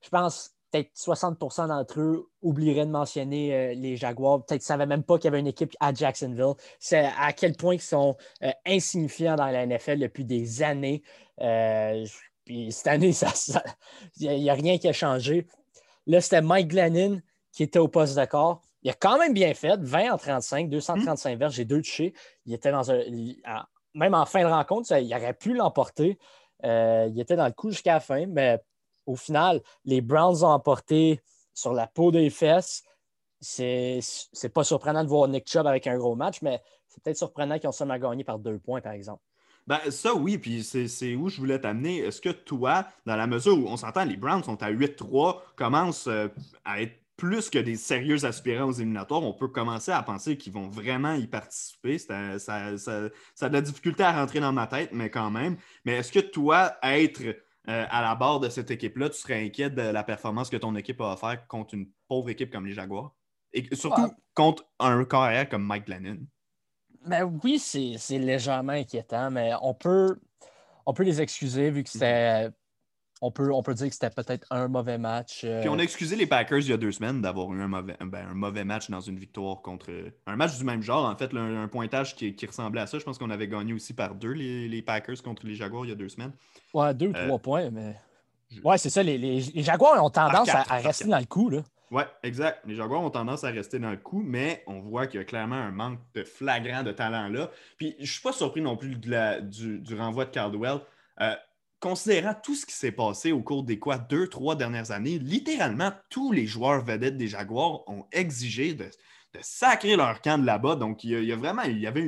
[0.00, 4.44] je pense peut-être 60% d'entre eux oublieraient de mentionner euh, les Jaguars.
[4.44, 6.54] Peut-être qu'ils ne savaient même pas qu'il y avait une équipe à Jacksonville.
[6.78, 11.02] C'est à quel point ils sont euh, insignifiants dans la NFL depuis des années.
[12.44, 13.12] Puis cette année,
[14.20, 15.46] il n'y a, rien qui a changé.
[16.06, 17.20] Là, c'était Mike Glennon
[17.52, 18.62] qui était au poste d'accord.
[18.82, 22.14] Il a quand même bien fait, 20 en 35, 235 verges, j'ai deux touchés.
[22.46, 23.02] Il était dans un.
[23.94, 26.18] même en fin de rencontre, il aurait pu l'emporter.
[26.64, 28.58] Euh, il était dans le coup jusqu'à la fin, mais
[29.08, 31.20] au final, les Browns ont emporté
[31.54, 32.82] sur la peau des fesses.
[33.40, 34.00] C'est
[34.52, 37.68] pas surprenant de voir Nick Chubb avec un gros match, mais c'est peut-être surprenant qu'ils
[37.68, 39.22] ont seulement gagné par deux points, par exemple.
[39.66, 41.98] Ben, ça, oui, puis c'est où je voulais t'amener.
[41.98, 46.06] Est-ce que toi, dans la mesure où on s'entend, les Browns sont à 8-3, commencent
[46.06, 46.28] euh,
[46.64, 50.52] à être plus que des sérieux aspirants aux éliminatoires, on peut commencer à penser qu'ils
[50.52, 51.98] vont vraiment y participer.
[51.98, 52.66] Ça, ça,
[53.40, 55.56] a de la difficulté à rentrer dans ma tête, mais quand même.
[55.84, 57.20] Mais est-ce que toi, être
[57.68, 60.74] euh, à la barre de cette équipe-là, tu serais inquiet de la performance que ton
[60.76, 63.14] équipe a offert contre une pauvre équipe comme les Jaguars?
[63.52, 66.18] Et surtout contre un carrière comme Mike Glennon?
[67.04, 70.18] Ben oui, c'est légèrement inquiétant, mais on peut,
[70.84, 72.50] on peut les excuser vu que c'était.
[73.20, 75.42] On peut, on peut dire que c'était peut-être un mauvais match.
[75.44, 75.60] Euh.
[75.60, 77.96] Puis on a excusé les Packers il y a deux semaines d'avoir eu un mauvais,
[78.00, 79.90] ben, un mauvais match dans une victoire contre.
[80.26, 82.98] Un match du même genre, en fait, un, pointage qui, ressemblait à ça.
[82.98, 85.92] Je pense qu'on avait gagné aussi par deux les, Packers contre les Jaguars il y
[85.92, 86.32] a deux semaines.
[86.72, 87.96] Ouais, deux ou euh, trois points, mais.
[88.64, 89.02] Ouais, c'est ça.
[89.02, 91.50] Les, les, Jaguars ont tendance à, rester dans le coup.
[91.50, 91.62] Là.
[91.90, 92.60] Oui, exact.
[92.66, 95.24] Les Jaguars ont tendance à rester dans le coup, mais on voit qu'il y a
[95.24, 97.50] clairement un manque de flagrant de talent là.
[97.78, 100.80] Puis je ne suis pas surpris non plus du, renvoi de Caldwell.
[101.20, 101.34] Euh,
[101.80, 105.92] considérant tout ce qui s'est passé au cours des quoi, deux, trois dernières années, littéralement
[106.10, 108.90] tous les joueurs vedettes des Jaguars ont exigé de,
[109.40, 110.74] sacrer leur camp de là-bas.
[110.76, 112.00] Donc il y, a, vraiment, il y avait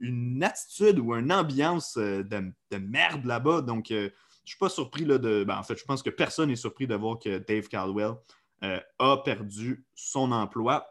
[0.00, 3.60] une, attitude ou une ambiance euh, de, merde là-bas.
[3.62, 4.10] Donc euh,
[4.46, 5.44] je ne suis pas surpris là, de.
[5.44, 8.14] Ben, en fait, je pense que personne n'est surpris de voir que Dave Caldwell
[8.62, 10.86] euh, a perdu son emploi.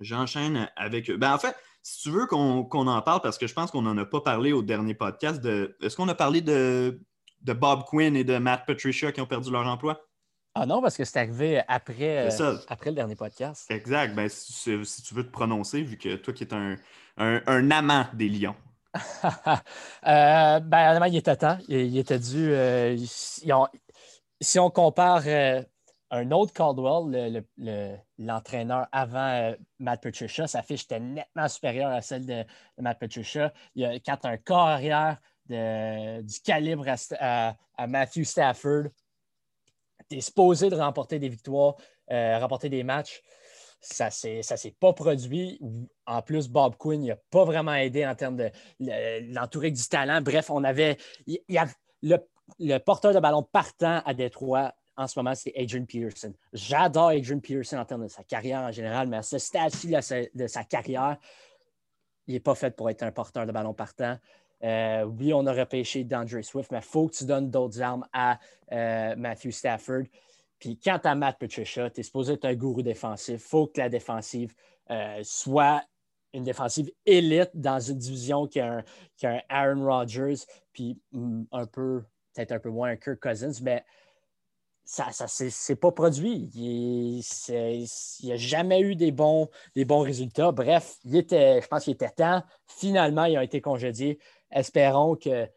[0.00, 1.10] J'enchaîne avec.
[1.10, 3.96] Ben, en fait, si tu veux qu'on en parle, parce que je pense qu'on n'en
[3.98, 5.76] a pas parlé au dernier podcast, de...
[5.82, 7.00] est-ce qu'on a parlé de...
[7.42, 10.00] de Bob Quinn et de Matt Patricia qui ont perdu leur emploi?
[10.54, 13.70] Ah non, parce que c'est arrivé après, euh, après le dernier podcast.
[13.70, 14.14] Exact.
[14.14, 16.76] Ben, si, tu veux te prononcer, vu que toi qui es un,
[17.16, 18.54] un, amant des lions.
[20.06, 21.56] euh, ben, il était temps.
[21.68, 22.52] Il, était dû.
[22.52, 22.98] Euh,
[24.42, 25.22] si on compare
[26.10, 27.44] un autre Caldwell,
[28.18, 32.44] l'entraîneur avant Matt Patricia, sa fiche était nettement supérieure à celle de,
[32.78, 33.54] Matt Patricia.
[33.74, 35.16] Il y a, quand un corps arrière
[35.48, 36.84] du calibre
[37.18, 38.84] à, Matthew Stafford,
[40.08, 41.76] tu supposé de remporter des victoires,
[42.10, 43.22] euh, remporter des matchs.
[43.80, 45.60] Ça ne s'est pas produit.
[46.06, 48.50] En plus, Bob Quinn n'a pas vraiment aidé en termes de
[49.34, 50.20] l'entouré du talent.
[50.22, 50.98] Bref, on avait.
[51.26, 51.66] Il, a
[52.02, 52.18] le,
[52.60, 56.32] le porteur de ballon partant à Détroit en ce moment, c'est Adrian Peterson.
[56.52, 60.46] J'adore Adrian Peterson en termes de sa carrière en général, mais à ce stade-ci de,
[60.46, 61.16] sa carrière,
[62.26, 64.18] il n'est pas fait pour être un porteur de ballon partant.
[64.64, 68.06] Euh, oui, on a repêché d'Andre Swift, mais il faut que tu donnes d'autres armes
[68.12, 68.38] à
[68.72, 70.04] euh, Matthew Stafford.
[70.58, 73.34] Puis quant à Matt Patricia, tu es supposé être un gourou défensif.
[73.34, 74.54] Il faut que la défensive
[74.90, 75.82] euh, soit
[76.32, 78.84] une défensive élite dans une division qui a
[79.24, 80.36] un, Aaron Rodgers,
[80.72, 83.84] puis mm, un peu, peut-être un peu moins un Kirk Cousins, mais
[84.84, 85.08] ça
[85.44, 86.50] ne s'est pas produit.
[86.54, 87.22] Il
[88.22, 90.52] n'y a jamais eu des bons, des bons résultats.
[90.52, 92.42] Bref, il était, je pense qu'il était temps.
[92.66, 94.18] Finalement, ils ont été congédiés.
[94.52, 95.48] Espérons que,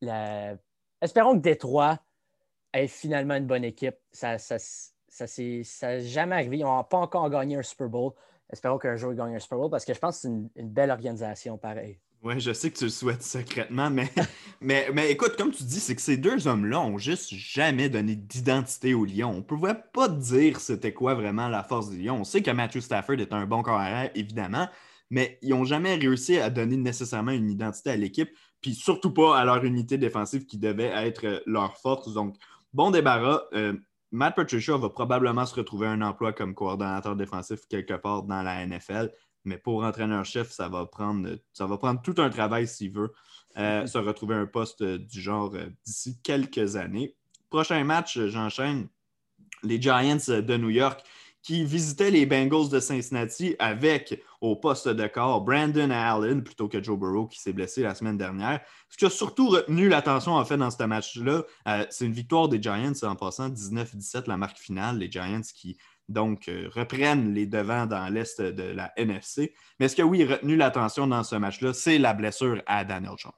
[0.00, 0.56] la...
[1.00, 1.98] Espérons que Détroit
[2.72, 3.96] ait finalement une bonne équipe.
[4.12, 6.58] Ça n'a ça, jamais arrivé.
[6.58, 8.12] Ils n'ont pas encore gagné un Super Bowl.
[8.52, 10.28] espérons qu'un jour il gagne un Super Bowl parce que je pense que c'est
[10.60, 11.98] une, belle organisation pareil.
[12.22, 14.10] Oui, je sais que tu le souhaites secrètement, mais,
[14.62, 18.16] mais, mais écoute, comme tu dis, c'est que ces deux hommes-là ont juste jamais donné
[18.16, 19.30] d'identité au Lyon.
[19.30, 22.16] On ne pouvait pas dire c'était quoi vraiment la force du Lyon.
[22.20, 24.68] On sait que Matthew Stafford est un bon carrière, évidemment,
[25.10, 29.38] mais ils n'ont jamais réussi à donner nécessairement une identité à l'équipe, puis surtout pas
[29.38, 32.12] à leur unité défensive qui devait être leur force.
[32.14, 32.36] Donc,
[32.72, 33.42] bon débarras.
[33.52, 33.74] Euh,
[34.10, 38.64] Matt Patricia va probablement se retrouver un emploi comme coordonnateur défensif quelque part dans la
[38.64, 39.12] NFL.
[39.44, 43.12] Mais pour entraîneur-chef, ça va prendre ça va prendre tout un travail s'il veut
[43.58, 47.16] euh, se retrouver un poste du genre euh, d'ici quelques années.
[47.50, 48.88] Prochain match, j'enchaîne.
[49.62, 51.04] Les Giants de New York
[51.44, 56.82] qui visitait les Bengals de Cincinnati avec au poste de corps Brandon Allen plutôt que
[56.82, 58.60] Joe Burrow qui s'est blessé la semaine dernière.
[58.88, 62.48] Ce qui a surtout retenu l'attention en fait dans ce match-là, euh, c'est une victoire
[62.48, 64.96] des Giants en passant 19-17 la marque finale.
[64.96, 65.76] Les Giants qui
[66.08, 69.54] donc euh, reprennent les devants dans l'est de la NFC.
[69.78, 73.18] Mais ce qui a oui retenu l'attention dans ce match-là, c'est la blessure à Daniel
[73.18, 73.32] Jones.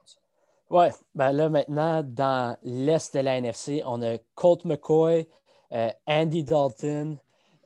[0.69, 5.27] Oui, ben là maintenant, dans l'est de la NFC, on a Colt McCoy,
[5.73, 7.17] euh, Andy Dalton,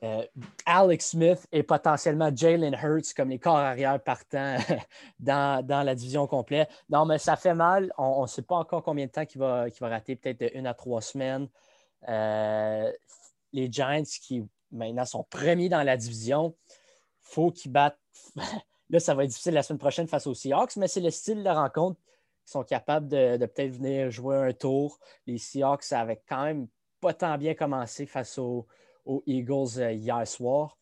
[0.02, 0.26] euh,
[0.66, 4.56] Alex Smith et potentiellement Jalen Hurts comme les corps arrière partant
[5.20, 6.68] dans, la division complète.
[6.90, 7.92] Non, mais ça fait mal.
[7.98, 11.00] On ne sait pas encore combien de temps il va, rater, peut-être une à trois
[11.00, 11.48] semaines.
[12.08, 12.90] Euh,
[13.52, 16.56] les Giants qui maintenant sont premiers dans la division,
[17.20, 17.98] faut qu'ils battent.
[18.90, 21.44] Là, ça va être difficile la semaine prochaine face aux Seahawks, mais c'est le style
[21.44, 21.98] de rencontre.
[22.46, 24.98] Ils sont capables de, de peut-être venir jouer un tour.
[25.26, 26.66] Les Seahawks avaient quand même
[27.00, 28.66] pas tant bien commencé face aux,
[29.04, 30.78] aux Eagles euh, hier soir.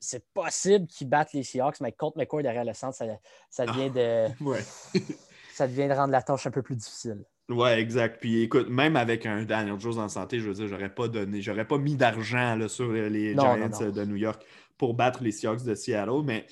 [0.00, 3.06] C'est possible qu'ils battent les Seahawks, mais contre McCoy derrière le centre, ça,
[3.50, 4.26] ça devient de.
[5.54, 7.24] ça devient de rendre la tâche un peu plus difficile.
[7.48, 8.20] Ouais, exact.
[8.20, 11.40] Puis écoute, même avec un Daniel Jones en santé, je veux dire, j'aurais pas donné,
[11.40, 14.44] j'aurais pas mis d'argent sur les Giants de New York
[14.76, 16.22] pour battre les Seahawks de Seattle.
[16.24, 16.46] Mais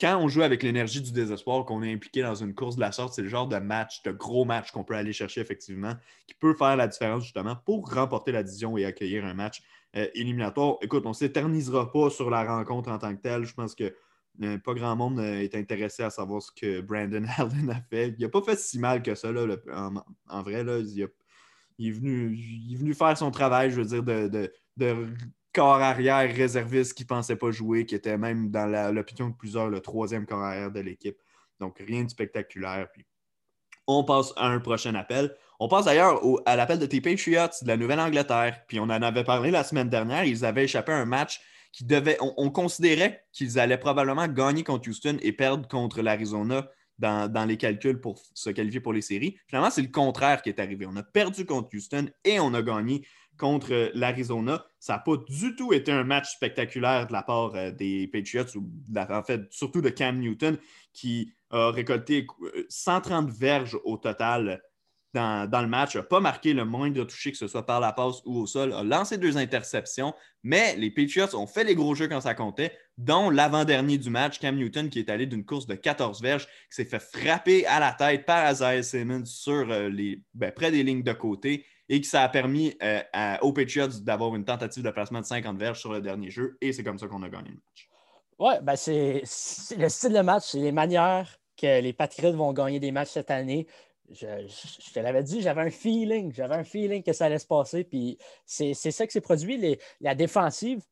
[0.00, 2.92] quand on joue avec l'énergie du désespoir, qu'on est impliqué dans une course de la
[2.92, 5.94] sorte, c'est le genre de match, de gros match qu'on peut aller chercher effectivement,
[6.26, 9.62] qui peut faire la différence justement pour remporter la division et accueillir un match
[9.96, 10.76] euh, éliminatoire.
[10.82, 13.44] Écoute, on ne s'éternisera pas sur la rencontre en tant que telle.
[13.44, 13.94] Je pense que
[14.42, 18.14] euh, pas grand monde euh, est intéressé à savoir ce que Brandon Allen a fait.
[18.16, 20.64] Il n'a pas fait si mal que ça, en, vrai.
[21.78, 24.52] Il, est venu, faire son travail, je veux dire, de,
[25.52, 29.68] corps arrière réserviste qui ne pensait pas jouer, qui était même dans l'opinion de plusieurs
[29.68, 31.18] le troisième corps arrière de l'équipe.
[31.58, 32.88] Donc, rien de spectaculaire.
[32.92, 33.04] Puis,
[33.86, 35.34] on passe à un prochain appel.
[35.58, 38.62] On passe d'ailleurs à l'appel de tes Patriots de la Nouvelle-Angleterre.
[38.66, 40.24] Puis on en avait parlé la semaine dernière.
[40.24, 41.40] Ils avaient échappé à un match
[41.72, 42.16] qui devait.
[42.20, 48.00] On, considérait qu'ils allaient probablement gagner contre Houston et perdre contre l'Arizona dans, les calculs
[48.00, 49.36] pour se qualifier pour les séries.
[49.48, 50.86] Finalement, c'est le contraire qui est arrivé.
[50.86, 53.06] On a perdu contre Houston et on a gagné
[53.40, 54.64] contre l'Arizona.
[54.78, 58.44] Ça n'a pas du tout été un match spectaculaire de la part euh, des Patriots,
[58.96, 60.58] en fait, surtout de Cam Newton,
[60.92, 62.26] qui a récolté
[62.68, 64.62] 130 euh, verges au total
[65.12, 68.22] dans, le match, n'a pas marqué le moindre touché, que ce soit par la passe
[68.24, 72.06] ou au sol, a lancé deux interceptions, mais les Patriots ont fait les gros jeux
[72.06, 75.74] quand ça comptait, dont l'avant-dernier du match, Cam Newton, qui est allé d'une course de
[75.74, 80.22] 14 verges, qui s'est fait frapper à la tête par Isaiah Simmons sur euh, les,
[80.34, 83.02] ben, près des lignes de côté et que ça a permis euh,
[83.42, 86.72] aux Patriots d'avoir une tentative de placement de 50 verges sur le dernier jeu, et
[86.72, 87.90] c'est comme ça qu'on a gagné le match.
[88.38, 89.22] Oui, ben c'est
[89.76, 93.30] le style de match, c'est les manières que les Patriots vont gagner des matchs cette
[93.30, 93.66] année
[94.12, 97.84] je, te l'avais dit, j'avais un feeling, j'avais un feeling que ça allait se passer.
[97.84, 99.78] Puis c'est ça qui s'est produit.
[100.00, 100.82] la défensive,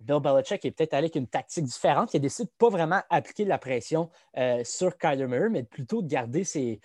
[0.00, 2.14] Bill Belichick est peut-être allé avec une tactique différente.
[2.14, 5.64] Il a décidé de pas vraiment appliquer de la pression euh, sur Kyler Murray, mais
[5.64, 6.80] plutôt de garder ses,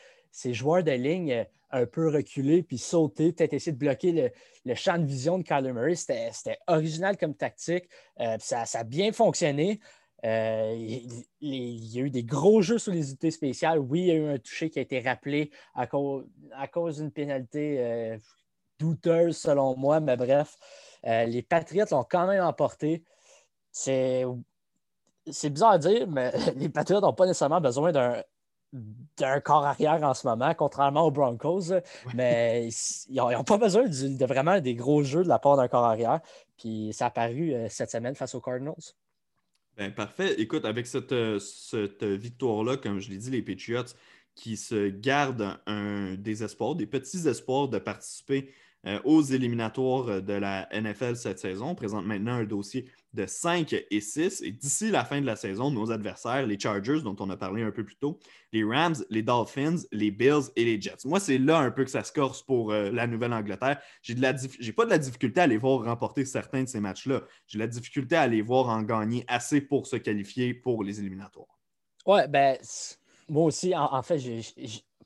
[0.46, 1.44] joueurs de ligne euh,
[1.74, 4.32] un peu reculés puis sauter, peut-être essayer de bloquer
[4.66, 5.96] le, champ de vision de Kyler Murray.
[5.96, 7.90] C'était original comme tactique.
[8.20, 9.80] Euh, ça, ça, a bien fonctionné.
[10.24, 10.74] Euh,
[11.42, 13.80] il, y a eu des gros jeux sur les unités spéciales.
[13.80, 17.78] Oui, il y a eu un toucher qui a été rappelé à cause, d'une pénalité
[17.80, 18.18] euh,
[18.80, 20.56] douteuse, selon moi, mais bref,
[21.04, 23.04] les Patriots l'ont quand même emporté.
[23.72, 24.26] C'est,
[25.26, 28.24] bizarre à dire, mais les Patriots n'ont pas nécessairement besoin d'un,
[29.44, 31.74] corps arrière en ce moment, contrairement aux Broncos.
[32.14, 32.70] Mais
[33.10, 36.20] ils n'ont pas besoin de, vraiment des gros jeux de la part d'un corps arrière.
[36.58, 38.94] Puis ça a apparu cette semaine face aux Cardinals.
[39.78, 40.40] Ben, parfait.
[40.40, 41.40] Écoute, avec cette, euh,
[42.02, 43.96] victoire-là, comme je l'ai dit, les Patriots
[44.36, 48.52] qui se gardent un, des espoirs, des petits espoirs de participer
[48.86, 54.02] euh, aux éliminatoires de la NFL cette saison, présentent maintenant un dossier de 5 et
[54.02, 54.42] 6.
[54.42, 57.64] Et d'ici la fin de la saison, nos adversaires, les Chargers, dont on a parlé
[57.64, 58.20] un peu plus tôt,
[58.52, 61.06] les Rams, les Dolphins, les Bills et les Jets.
[61.06, 63.80] Moi, c'est là un peu que ça se corse pour euh, la Nouvelle-Angleterre.
[64.02, 64.16] J'ai
[64.74, 67.22] pas de la difficulté à les voir remporter certains de ces matchs-là.
[67.48, 71.60] J'ai la difficulté à les voir en gagner assez pour se qualifier pour les éliminatoires.
[72.06, 72.58] Ouais, ben,
[73.30, 74.20] moi aussi, en, fait,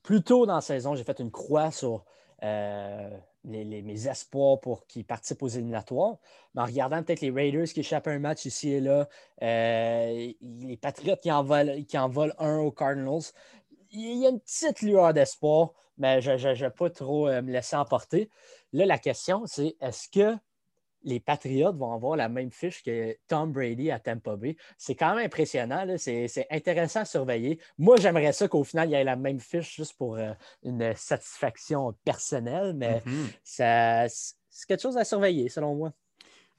[0.02, 2.06] plus tôt dans la saison, j'ai fait une croix sur
[2.44, 3.10] euh,
[3.44, 6.18] mes espoirs pour qu'ils participent aux éliminatoires.
[6.54, 9.08] Mais en regardant peut-être les Raiders qui échappent un match ici et là,
[9.42, 13.32] euh, les Patriots qui en, volent, qui en un aux Cardinals,
[13.92, 17.52] il y a une petite lueur d'espoir, mais je ne vais pas trop euh, me
[17.52, 18.30] laisser emporter.
[18.74, 20.38] Là, la question, c'est est-ce que
[21.04, 24.58] les Patriots vont avoir la même fiche que Tom Brady à Tampa Bay.
[24.78, 25.86] C'est quand même impressionnant.
[25.98, 27.60] C'est intéressant à surveiller.
[27.78, 30.34] Moi, j'aimerais ça qu'au final, il y ait la même fiche juste pour euh,
[30.64, 34.10] une satisfaction personnelle, mais mm-hmm.
[34.50, 35.94] c'est quelque chose à surveiller, selon moi.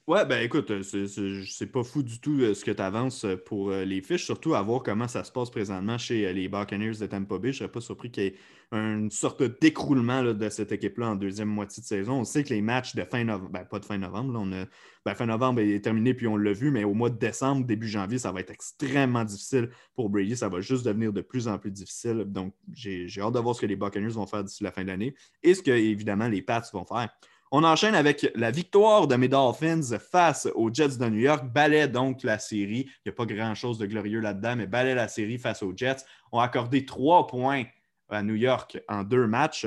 [0.09, 3.37] Ouais, ben écoute, euh, c'est pas fou du tout euh, ce que tu avances euh,
[3.37, 7.05] pour les fiches, surtout à voir comment ça se passe présentement chez les Buccaneers de
[7.05, 7.53] Tampa Bay.
[7.53, 8.35] Je serais pas surpris qu'il y ait
[8.73, 12.21] une sorte d'écroulement de cette équipe-là en deuxième moitié de saison.
[12.21, 14.65] On sait que les matchs de fin novembre, ben, pas de fin novembre, on a,
[15.05, 17.89] ben, fin novembre est terminé puis on l'a vu, mais au mois de décembre, début
[17.89, 20.39] janvier, ça va être extrêmement difficile pour Brady.
[20.39, 22.25] Ça va juste devenir de plus en plus difficile.
[22.27, 24.89] Donc, j'ai hâte de voir ce que les Buccaneers vont faire d'ici la fin de
[24.89, 27.11] l'année et ce que, évidemment, les Pats vont faire.
[27.51, 31.45] On enchaîne avec la victoire de mes Dolphins face aux Jets de New York.
[31.47, 32.87] Ballet donc la série.
[33.05, 36.05] Il n'y a pas grand-chose de glorieux là-dedans, mais balait la série face aux Jets.
[36.33, 37.65] On a accordé trois points
[38.11, 39.67] à New York en deux matchs.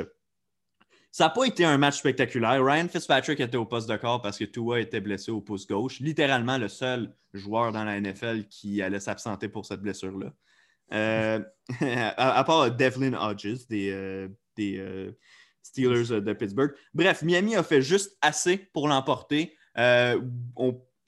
[1.12, 2.64] Ça n'a pas été un match spectaculaire.
[2.64, 6.00] Ryan Fitzpatrick était au poste de corps parce que Tua était blessé au pouce gauche.
[6.00, 10.32] Littéralement le seul joueur dans la NFL qui allait s'absenter pour cette blessure-là.
[10.94, 11.40] Euh,
[12.18, 14.28] à, part Devlin Hodges, des, euh,
[14.60, 15.12] euh,
[15.64, 16.74] Steelers euh, de Pittsburgh.
[16.94, 19.56] Bref, Miami a fait juste assez pour l'emporter.
[19.78, 20.20] Euh,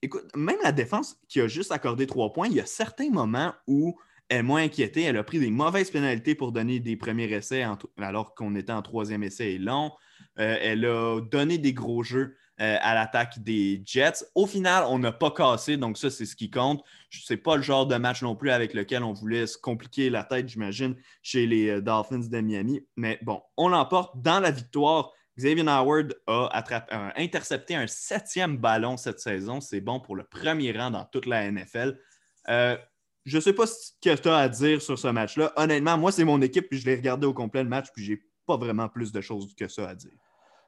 [0.02, 3.54] écoute, même la défense qui a juste accordé trois points, il y a certains moments
[3.68, 3.98] où
[4.30, 5.04] elle est moins inquiétée.
[5.04, 7.66] Elle a pris des mauvaises pénalités pour donner des premiers essais
[7.98, 9.92] alors qu'on était en troisième essai et long.
[10.40, 12.36] Euh, elle a donné des gros jeux.
[12.62, 14.24] Euh, à l'attaque des Jets.
[14.36, 16.84] Au final, on n'a pas cassé, donc ça, c'est ce qui compte.
[17.10, 20.12] Ce n'est pas le genre de match non plus avec lequel on voulait se compliquer
[20.12, 22.86] la tête, j'imagine, chez les euh, Dolphins de Miami.
[22.96, 25.12] Mais bon, on l'emporte dans la victoire.
[25.36, 26.64] Xavier Howard a,
[27.18, 29.60] intercepté un septième ballon cette saison.
[29.60, 31.98] C'est bon pour le premier rang dans toute la NFL.
[32.50, 32.78] Euh,
[33.26, 35.54] je ne sais pas ce que tu as à dire sur ce match-là.
[35.56, 38.22] Honnêtement, moi, c'est mon équipe, puis je l'ai regardé au complet le match, puis j'ai
[38.46, 40.12] pas vraiment plus de choses que ça à dire.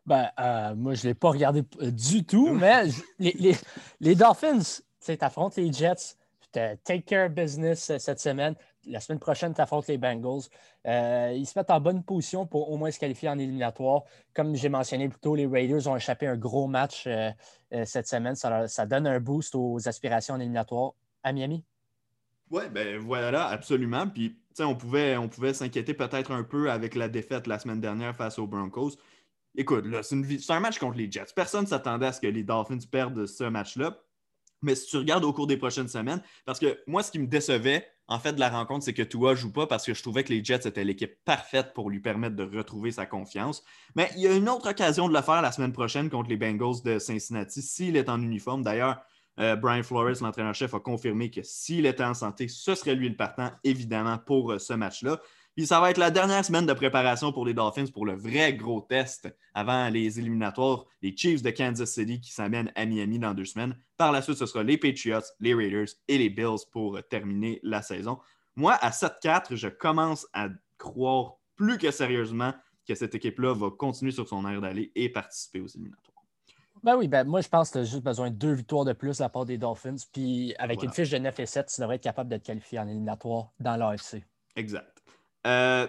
[0.06, 2.86] Ben, euh, moi, je ne l'ai pas regardé euh, du tout, mais
[3.20, 3.56] les, les,
[4.00, 6.15] les Dolphins, tu affrontes les Jets,
[6.52, 8.56] take care business euh, cette semaine.
[8.86, 10.44] La semaine prochaine, tu affrontes les Bengals.
[10.86, 14.04] ils se mettent en bonne position pour au moins se qualifier en éliminatoire.
[14.36, 17.08] Comme j'ai mentionné plus tôt, les Raiders ont échappé un gros match
[17.86, 18.36] cette semaine.
[18.36, 21.63] Ça, ça, donne un boost aux aspirations en éliminatoire à Miami?
[22.52, 24.08] Oui, ben voilà, absolument.
[24.08, 28.15] Puis, on pouvait, on pouvait s'inquiéter peut-être un peu avec la défaite la semaine dernière
[28.15, 28.91] face aux Broncos.
[29.58, 31.28] Écoute, c'est un match contre les Jets.
[31.36, 34.02] Personne ne s'attendait à ce que les Dolphins perdent ce match-là.
[34.62, 37.28] Mais si tu regardes au cours des prochaines semaines, parce que moi, ce qui me
[37.28, 40.24] décevait, en fait, de la rencontre, c'est que Tua joue pas parce que je trouvais
[40.24, 43.63] que les Jets étaient l'équipe parfaite pour lui permettre de retrouver sa confiance.
[43.96, 46.38] Mais il y a une autre occasion de le faire la semaine prochaine contre les
[46.38, 48.63] Bengals de Cincinnati s'il est en uniforme.
[48.63, 49.02] D'ailleurs,
[49.39, 53.15] euh, Brian Flores, l'entraîneur-chef, a confirmé que s'il était en santé, ce serait lui le
[53.15, 55.20] partant, évidemment, pour euh, ce match-là.
[55.56, 58.54] Puis ça va être la dernière semaine de préparation pour les Dolphins pour le vrai
[58.54, 63.34] gros test avant les éliminatoires, les Chiefs de Kansas City qui s'amènent à Miami dans
[63.34, 63.78] deux semaines.
[63.96, 67.82] Par la suite, ce sera les Patriots, les Raiders et les Bills pour terminer la
[67.82, 68.20] saison.
[68.58, 72.54] Moi, à 7-4, je commence à croire plus que sérieusement
[72.86, 76.15] que cette équipe-là va continuer sur son air d'aller et participer aux éliminatoires.
[76.84, 78.94] Ben oui, ben moi je pense que tu as juste besoin de deux victoires de
[78.94, 79.96] plus à la part des Dolphins.
[80.12, 82.78] Puis avec une fiche de 9 et 7, tu devrais être capable de te qualifier
[82.78, 84.24] en éliminatoire dans l'AFC.
[84.56, 84.94] Exact.
[85.45, 85.88] Euh,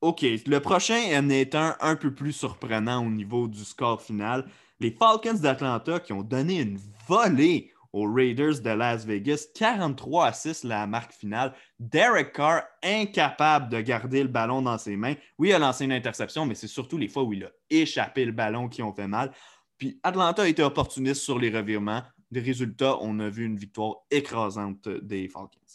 [0.00, 4.46] OK, le prochain en est un peu plus surprenant au niveau du score final.
[4.78, 6.78] Les Falcons d'Atlanta qui ont donné une
[7.08, 11.54] volée aux Raiders de Las Vegas, 43 à 6 la marque finale.
[11.80, 15.14] Derek Carr, incapable de garder le ballon dans ses mains.
[15.38, 18.26] Oui, il a lancé une interception, mais c'est surtout les fois où il a échappé
[18.26, 19.32] le ballon qui ont fait mal.
[19.78, 22.02] Puis Atlanta a été opportuniste sur les revirements.
[22.30, 25.65] Des résultats, on a vu une victoire écrasante des Falcons.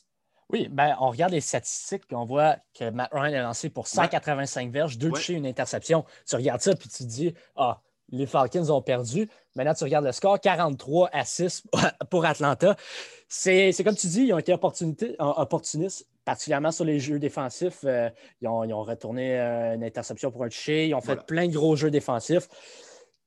[0.52, 3.88] Oui, ben, on regarde les statistiques, et on voit que Matt Ryan a lancé pour
[3.88, 6.06] 185 verges, deux touchés, une interception.
[6.28, 7.82] Tu regardes ça, puis tu te dis, ah,
[8.12, 9.30] les Falcons ont perdu.
[9.56, 11.64] Maintenant, tu regardes le score, 43 à 6
[12.10, 12.76] pour Atlanta.
[13.28, 17.80] C'est comme tu dis, ils ont été opportunistes, particulièrement sur les jeux défensifs.
[17.86, 18.10] Euh,
[18.42, 20.88] ils, ont, retourné euh, une interception pour un toucher.
[20.88, 22.50] Ils ont fait plein de gros jeux défensifs.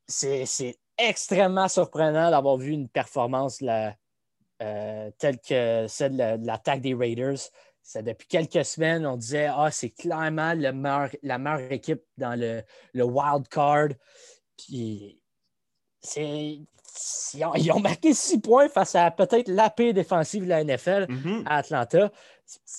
[0.06, 3.60] C'est extrêmement surprenant d'avoir vu une performance
[4.60, 7.38] la, telle que celle de l'attaque des Raiders.
[7.96, 10.72] depuis quelques semaines, on disait Ah, c'est clairement la
[11.38, 13.88] meilleure équipe dans le, le wild card.
[14.56, 15.20] Puis
[16.14, 21.42] ils ont, marqué six points face à peut-être la paix défensive de la NFL mm-hmm.
[21.46, 22.10] à Atlanta.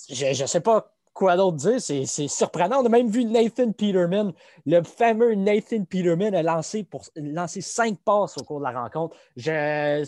[0.08, 1.80] Je ne sais pas quoi d'autre dire.
[1.80, 2.82] C'est surprenant.
[2.82, 4.32] On a même vu Nathan Peterman,
[4.64, 9.16] le fameux Nathan Peterman, a lancé, pour, lancé cinq passes au cours de la rencontre.
[9.36, 10.04] Je,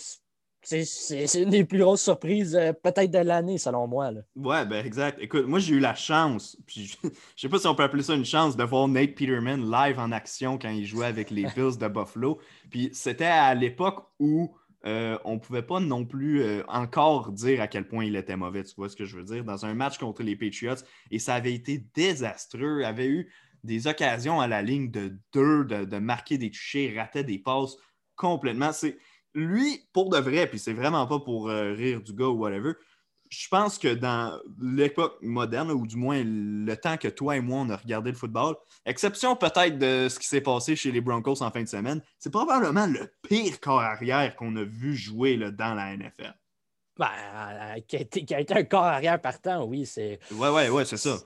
[0.69, 4.11] c'est une des plus grosses surprises, euh, peut-être de l'année, selon moi.
[4.11, 4.21] Là.
[4.37, 5.19] Ouais, ben exact.
[5.21, 8.03] Écoute, moi, j'ai eu la chance, puis je, ne sais pas si on peut appeler
[8.03, 11.45] ça une chance, de voir Nate Peterman live en action quand il jouait avec les
[11.57, 12.39] Bills de Buffalo.
[12.71, 14.55] Puis c'était à l'époque où
[14.87, 18.37] euh, on ne pouvait pas non plus euh, encore dire à quel point il était
[18.37, 20.83] mauvais, tu vois ce que je veux dire, dans un match contre les Patriots.
[21.11, 22.81] Et ça avait été désastreux.
[22.81, 23.33] Il avait eu
[23.65, 27.77] des occasions à la ligne de deux, de, de marquer des touchés, ratait des passes
[28.15, 28.73] complètement.
[28.73, 28.99] C'est
[29.35, 32.73] lui, pour de vrai, puis c'est vraiment pas pour euh, rire du gars ou whatever,
[33.31, 37.61] je pense que dans l'époque moderne, ou du moins le temps que toi et moi
[37.61, 38.57] on a regardé le football,
[38.87, 42.31] exception peut-être de ce qui s'est passé chez les Broncos en fin de semaine, c'est
[42.31, 46.35] probablement le pire corps arrière qu'on a vu jouer là, dans la NFL.
[46.97, 49.87] Ben, euh, qui, a été, qui, a été, un corps arrière partant, oui.
[49.87, 50.19] c'est.
[50.33, 51.17] Ouais, ouais, ouais, c'est ça.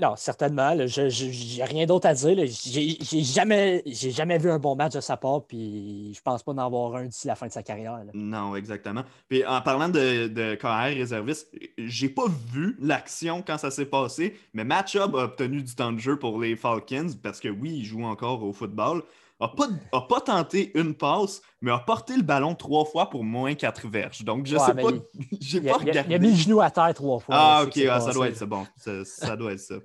[0.00, 0.74] Non, certainement.
[0.86, 2.36] Je n'ai rien d'autre à dire.
[2.46, 6.66] J'ai jamais, jamais vu un bon match de sa part, puis je pense pas d'en
[6.66, 7.98] avoir un d'ici la fin de sa carrière.
[8.14, 9.02] Non, exactement.
[9.28, 14.36] Puis en parlant de, de KR réserviste, j'ai pas vu l'action quand ça s'est passé,
[14.54, 17.84] mais Matchup a obtenu du temps de jeu pour les Falcons parce que oui, il
[17.84, 19.02] joue encore au football
[19.40, 23.54] n'a pas, pas tenté une passe, mais a porté le ballon trois fois pour moins
[23.54, 24.22] quatre verges.
[24.24, 24.88] Donc, je ne sais pas.
[25.40, 26.10] J'ai pas regardé.
[26.10, 27.34] Il a mis le genou à terre trois fois.
[27.36, 28.46] Ah, ok, ah, ça doit être ça.
[28.46, 29.76] Bon, ça doit être ça.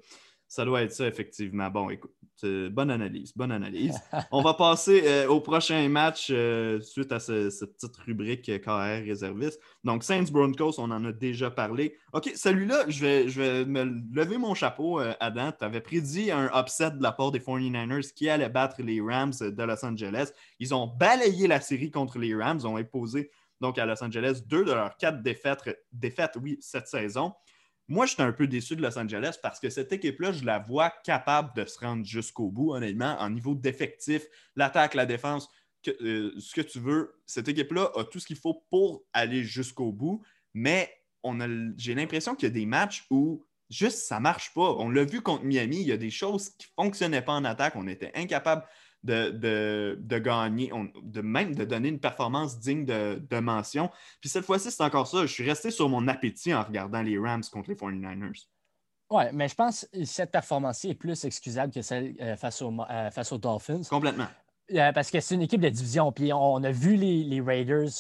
[0.48, 1.70] Ça doit être ça, effectivement.
[1.70, 2.12] Bon, écoute,
[2.42, 3.96] bonne analyse, bonne analyse.
[4.32, 9.60] On va passer euh, au prochain match euh, suite à cette petite rubrique KR réserviste.
[9.84, 11.98] Donc, Saints Broncos, on en a déjà parlé.
[12.14, 15.52] OK, celui-là, je vais, je vais me lever mon chapeau, euh, Adam.
[15.52, 19.34] Tu avais prédit un upset de la part des 49ers qui allait battre les Rams
[19.40, 20.32] de Los Angeles.
[20.60, 23.32] Ils ont balayé la série contre les Rams, ont imposé
[23.62, 27.34] donc à Los Angeles deux de leurs quatre défaites, défaites oui, cette saison.
[27.94, 30.92] Moi, j'étais un peu déçu de Los Angeles parce que cette équipe-là, je la vois
[31.04, 34.24] capable de se rendre jusqu'au bout, honnêtement, en niveau d'effectif,
[34.56, 35.48] l'attaque, la défense,
[36.02, 37.14] euh, ce que tu veux.
[37.28, 40.24] Cette équipe-là a tout ce qu'il faut pour aller jusqu'au bout,
[40.56, 40.92] mais
[41.78, 44.72] j'ai l'impression qu'il y a des matchs où juste ça ne marche pas.
[44.80, 47.46] On l'a vu contre Miami, il y a des choses qui ne fonctionnaient pas en
[47.46, 48.64] attaque, on était incapable
[49.04, 53.90] de, gagner, de même de donner une performance digne de, mention.
[54.22, 55.22] Puis cette fois-ci, c'est encore ça.
[55.22, 58.48] Je suis resté sur mon appétit en regardant les Rams contre les 49ers.
[59.10, 63.12] Oui, mais je pense que cette performance-ci est plus excusable que celle euh, face, euh,
[63.12, 63.82] face aux Dolphins.
[63.90, 64.28] Complètement.
[64.72, 66.12] Euh, parce que c'est une équipe de division.
[66.12, 67.92] Puis on a vu les, Raiders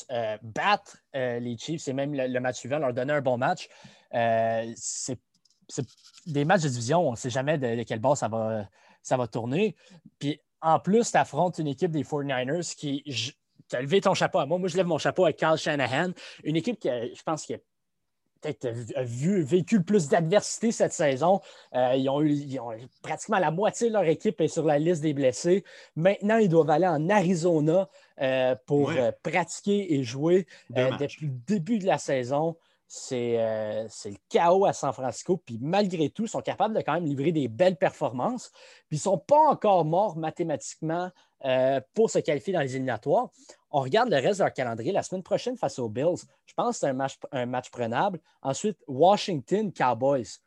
[0.41, 3.68] battre les Chiefs et même le, match suivant leur donner un bon match.
[4.12, 5.20] c'est
[6.26, 8.68] des matchs de division, on ne sait jamais de, quel bord ça va,
[9.01, 9.76] ça va tourner.
[10.20, 13.03] Puis en plus, tu affrontes une équipe des 49ers qui.
[13.70, 14.57] Tu as levé ton chapeau à moi.
[14.57, 16.11] Moi, je lève mon chapeau à Carl Shanahan.
[16.43, 17.57] Une équipe qui, je pense, qui a
[18.41, 18.70] peut-être
[19.03, 21.41] vu, vécu le plus d'adversité cette saison.
[21.74, 22.59] Euh, ils, ont eu,
[23.01, 25.64] pratiquement la moitié de leur équipe est sur la liste des blessés.
[25.95, 27.89] Maintenant, ils doivent aller en Arizona
[28.22, 32.57] euh, pour euh, pratiquer et jouer depuis le début de la saison.
[33.12, 35.38] Euh, c'est le chaos à San Francisco.
[35.38, 38.52] Puis malgré tout, ils sont capables de quand même livrer des belles performances.
[38.88, 41.10] Puis ils ne sont pas encore morts mathématiquement
[41.46, 43.30] euh, pour se qualifier dans les éliminatoires.
[43.72, 44.92] On regarde le reste de leur calendrier.
[44.92, 48.20] La semaine prochaine face aux Bills, je pense que c'est un match, un match prenable.
[48.42, 50.40] Ensuite, Washington Cowboys.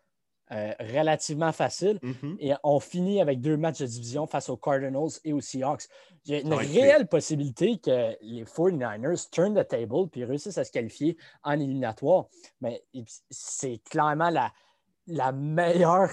[0.52, 1.98] Euh, relativement facile.
[2.04, 2.36] Mm-hmm.
[2.38, 5.88] Et on finit avec deux matchs de division face aux Cardinals et aux Seahawks.
[6.24, 10.62] Il y a une réelle possibilité que les 49ers turn the table puis réussissent à
[10.62, 12.26] se qualifier en éliminatoire.
[12.60, 12.84] Mais
[13.28, 14.52] c'est clairement la,
[15.08, 16.10] la meilleure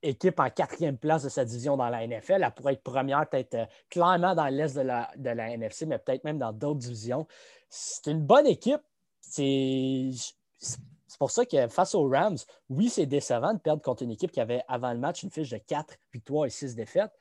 [0.00, 2.44] équipe en quatrième place de sa division dans la NFL.
[2.44, 5.98] Elle pourrait être première, peut-être euh, clairement dans l'est de la, de la NFC, mais
[5.98, 7.26] peut-être même dans d'autres divisions.
[7.68, 8.82] C'est une bonne équipe.
[9.20, 10.10] C'est
[11.06, 12.38] c'est pour ça que face aux Rams,
[12.68, 15.50] oui, c'est décevant de perdre contre une équipe qui avait avant le match une fiche
[15.50, 17.12] de 4 victoires et 6 défaites.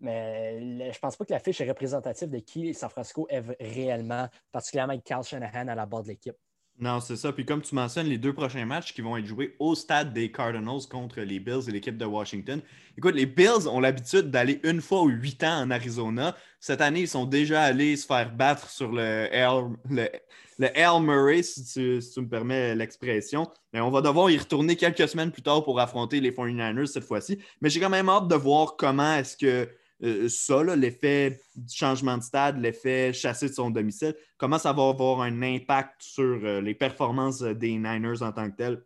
[0.00, 3.42] Mais je ne pense pas que la fiche est représentative de qui San Francisco est
[3.60, 6.36] réellement, particulièrement avec Carl Shanahan à la barre de l'équipe.
[6.80, 7.32] Non, c'est ça.
[7.32, 10.30] Puis comme tu mentionnes, les deux prochains matchs qui vont être joués au stade des
[10.30, 12.60] Cardinals contre les Bills et l'équipe de Washington.
[12.96, 16.36] Écoute, les Bills ont l'habitude d'aller une fois ou huit ans en Arizona.
[16.60, 21.64] Cette année, ils sont déjà allés se faire battre sur le Air, le, Murray, si
[21.64, 23.48] tu, si tu me permets l'expression.
[23.72, 27.04] Mais on va devoir y retourner quelques semaines plus tard pour affronter les 49ers cette
[27.04, 27.40] fois-ci.
[27.60, 29.68] Mais j'ai quand même hâte de voir comment est-ce que
[30.02, 31.40] euh, ça, l'effet
[31.70, 36.40] changement de stade, l'effet chassé de son domicile, comment ça va avoir un impact sur
[36.44, 38.84] euh, les performances des Niners en tant que tel.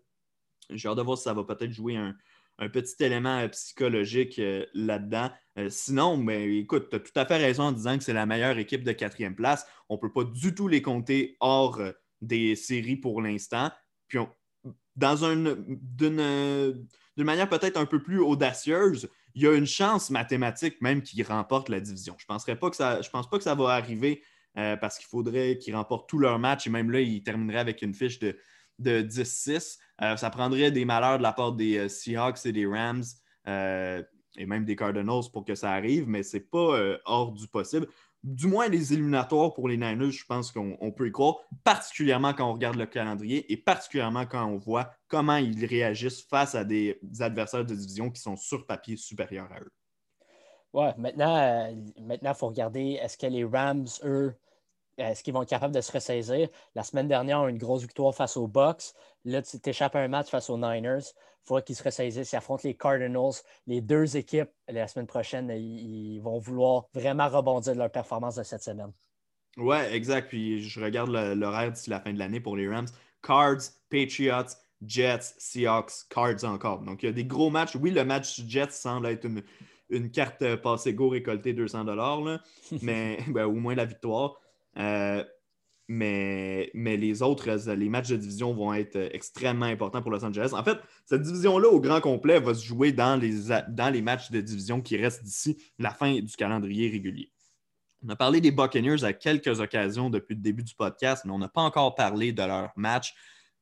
[0.71, 2.15] J'ai hâte de voir si ça va peut-être jouer un,
[2.73, 4.41] petit élément psychologique
[4.73, 5.31] là-dedans.
[5.69, 8.25] sinon, mais ben, écoute, tu as tout à fait raison en disant que c'est la
[8.25, 9.67] meilleure équipe de quatrième place.
[9.89, 11.81] On ne peut pas du tout les compter hors
[12.21, 13.73] des séries pour l'instant.
[14.07, 14.19] Puis
[14.97, 16.87] dans une, d'une,
[17.17, 21.69] manière peut-être un peu plus audacieuse, il y a une chance mathématique même qu'ils remportent
[21.69, 22.17] la division.
[22.19, 22.45] Je ne pense
[23.29, 24.23] pas que ça va arriver
[24.59, 27.83] euh, parce qu'il faudrait qu'ils remportent tous leurs matchs et même là, ils termineraient avec
[27.83, 28.37] une fiche de,
[28.79, 29.79] de 10-6.
[30.03, 33.05] Euh, ça prendrait des malheurs de la part des euh, Seahawks et des Rams
[34.39, 37.87] et même des Cardinals pour que ça arrive, mais ce n'est pas hors du possible
[38.23, 42.49] du moins les éliminatoires pour les Niners, je pense qu'on peut y croire, particulièrement quand
[42.49, 47.01] on regarde le calendrier et particulièrement quand on voit comment ils réagissent face à des,
[47.21, 49.73] adversaires de division qui sont sur papier supérieurs à eux.
[50.73, 54.35] Ouais, maintenant, euh, maintenant, il faut regarder est-ce que les Rams, eux,
[54.99, 56.49] est-ce qu'ils vont être capables de se ressaisir?
[56.75, 58.93] La semaine dernière, on a eu une grosse victoire face aux Bucks.
[59.25, 61.05] Là, tu t'échappes un match face aux Niners.
[61.45, 62.33] Il faudrait qu'ils se ressaisissent.
[62.33, 63.33] Ils affrontent les Cardinals.
[63.67, 68.43] Les deux équipes, la semaine prochaine, ils, vont vouloir vraiment rebondir de leur performance de
[68.43, 68.93] cette semaine.
[69.57, 70.29] Oui, exact.
[70.29, 72.89] Puis je regarde l'horaire d'ici la fin de l'année pour les Rams.
[73.23, 76.81] Cards, Patriots, Jets, Seahawks, Cards encore.
[76.81, 77.77] Donc, il y a des gros matchs.
[77.77, 79.27] Oui, le match Jets semble être
[79.91, 81.85] une, carte passée go récoltée 200
[82.83, 84.41] mais ben, au moins la victoire.
[84.79, 85.25] Euh,
[85.89, 90.51] mais, les autres, les matchs de division vont être extrêmement importants pour Los Angeles.
[90.53, 94.81] En fait, cette division-là, au grand complet, va se jouer dans les matchs de division
[94.81, 97.31] qui restent d'ici la fin du calendrier régulier.
[98.05, 101.39] On a parlé des Buccaneers à quelques occasions depuis le début du podcast, mais on
[101.39, 103.15] n'a pas encore parlé de leur match.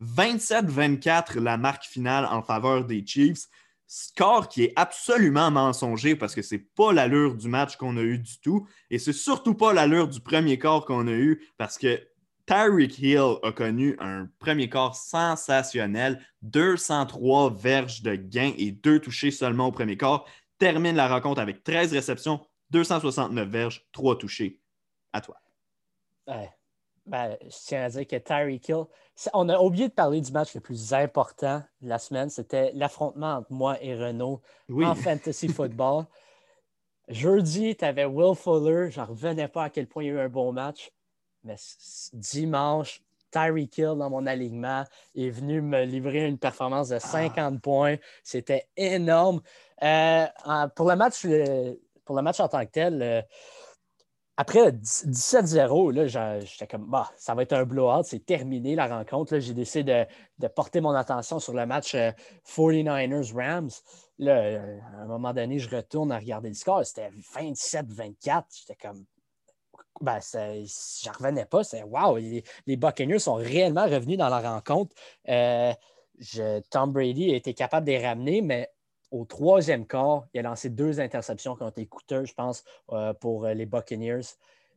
[0.02, 3.46] 27-24, la marque finale en faveur des Chiefs.
[3.92, 8.18] Score qui est absolument mensonger parce que c'est pas l'allure du match qu'on a eu
[8.18, 8.68] du tout.
[8.88, 12.00] Et c'est surtout pas l'allure du premier quart qu'on a eu parce que
[12.46, 19.32] Tyreek Hill a connu un premier quart sensationnel, 203 verges de gain et deux touchés
[19.32, 20.24] seulement au premier quart.
[20.58, 24.60] Termine la rencontre avec 13 réceptions, 269 verges, 3 touchés.
[25.12, 25.36] À toi.
[27.10, 28.84] Ben, je tiens à dire que Tyreek Hill,
[29.34, 32.30] on a oublié de parler du match le plus important de la semaine.
[32.30, 34.40] C'était l'affrontement entre moi et Renault
[34.72, 36.04] en fantasy football.
[37.08, 38.92] Jeudi, tu avais Will Fuller.
[38.92, 40.92] Je n'en revenais pas à quel point il y a eu un bon match.
[41.42, 41.56] Mais
[42.12, 43.02] dimanche,
[43.32, 44.84] Tyreek Hill dans mon alignement
[45.16, 47.60] est venu me livrer une performance de 50 ah.
[47.60, 47.96] points.
[48.22, 49.40] C'était énorme.
[49.82, 50.26] Euh,
[50.76, 51.26] pour, le match,
[52.04, 53.22] pour le match en tant que tel, euh,
[54.40, 59.38] après 17-0, j'étais comme, bah, ça va être un blowout, c'est terminé la rencontre.
[59.38, 60.06] J'ai décidé
[60.38, 61.94] de, porter mon attention sur le match
[62.46, 63.68] 49ers-Rams.
[64.22, 68.44] Euh, euh, à un moment donné, je retourne à regarder le score, c'était 27-24.
[68.60, 69.04] J'étais comme,
[70.00, 71.62] ben, j'en revenais pas.
[71.62, 74.96] C'est wow, les, Buccaneers sont réellement revenus dans la rencontre.
[75.28, 75.74] Euh,
[76.70, 78.70] Tom Brady a été capable de les ramener, mais
[79.10, 83.12] au troisième quart, il a lancé deux interceptions qui ont été coûteuses, je pense, euh,
[83.14, 84.20] pour euh, les Buccaneers.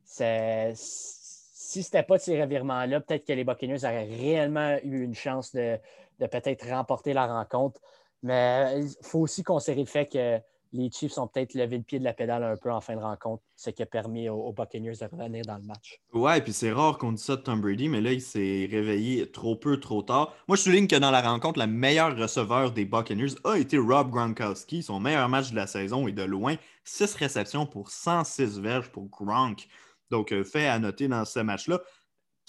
[0.06, 5.16] Si ce n'était pas de ces revirements-là, peut-être que les Buccaneers auraient réellement eu une
[5.16, 5.78] chance de,
[6.20, 7.80] peut-être remporter la rencontre.
[8.22, 10.40] Mais il faut aussi considérer le fait que
[10.74, 13.02] les Chiefs ont peut-être levé le pied de la pédale un peu en fin de
[13.02, 16.02] rencontre, ce qui a permis aux, Buccaneers de revenir dans le match.
[16.14, 19.32] Ouais, puis c'est rare qu'on dise ça de Tom Brady, mais là, il s'est réveillé
[19.32, 20.36] trop peu, trop tard.
[20.48, 24.10] Moi, je souligne que dans la rencontre, le meilleur receveur des Buccaneers a été Rob
[24.10, 24.82] Gronkowski.
[24.82, 29.08] Son meilleur match de la saison est de loin 6 réceptions pour 106 verges pour
[29.10, 29.68] Gronk.
[30.10, 31.82] Donc, euh, fait à noter dans ce match-là.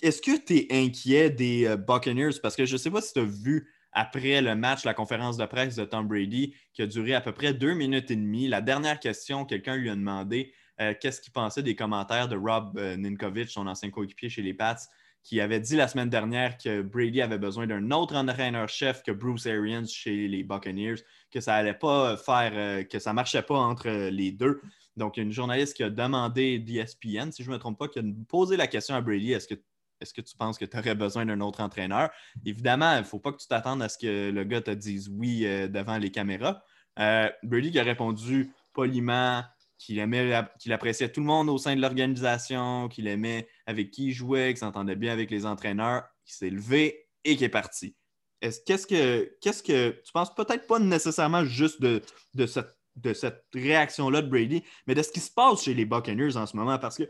[0.03, 2.41] Est-ce que tu es inquiet des euh, Buccaneers?
[2.43, 5.37] Parce que je ne sais pas si tu as vu après le match, la conférence
[5.37, 8.49] de presse de Tom Brady, qui a duré à peu près deux minutes et demie.
[8.49, 12.77] La dernière question, quelqu'un lui a demandé euh, qu'est-ce qu'il pensait des commentaires de Rob
[12.77, 14.77] euh, Ninkovich, son ancien coéquipier chez les Pats,
[15.23, 19.47] qui avait dit la semaine dernière que Brady avait besoin d'un autre entraîneur-chef que Bruce
[19.47, 20.97] Arians chez les Buccaneers,
[21.31, 24.61] que ça allait pas faire, euh, que ça marchait pas entre les deux.
[24.97, 27.79] Donc, il y a une journaliste qui a demandé d'ESPN, si je ne me trompe
[27.79, 29.61] pas, qui a posé la question à Brady est-ce que
[30.05, 32.11] est-ce que tu penses que tu aurais besoin d'un autre entraîneur?
[32.45, 35.09] Évidemment, il ne faut pas que tu t'attendes à ce que le gars te dise
[35.09, 36.63] oui euh, devant les caméras.
[36.99, 39.43] Euh, Brady qui a répondu poliment
[39.79, 44.09] qu'il aimait, qu'il appréciait tout le monde au sein de l'organisation, qu'il aimait avec qui
[44.09, 47.97] il jouait, qu'il s'entendait bien avec les entraîneurs, qu'il s'est levé et qu'il est parti.
[48.41, 52.03] qu'est-ce que, tu penses peut-être pas nécessairement juste de
[52.47, 56.37] cette, de cette réaction-là de Brady, mais de ce qui se passe chez les Buccaneers
[56.37, 56.79] en ce moment?
[56.79, 57.09] Parce que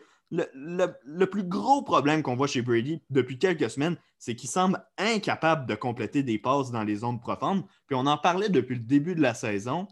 [0.55, 5.67] le, plus gros problème qu'on voit chez Brady depuis quelques semaines, c'est qu'il semble incapable
[5.67, 7.65] de compléter des passes dans les zones profondes.
[7.87, 9.87] Puis on en parlait depuis le début de la saison,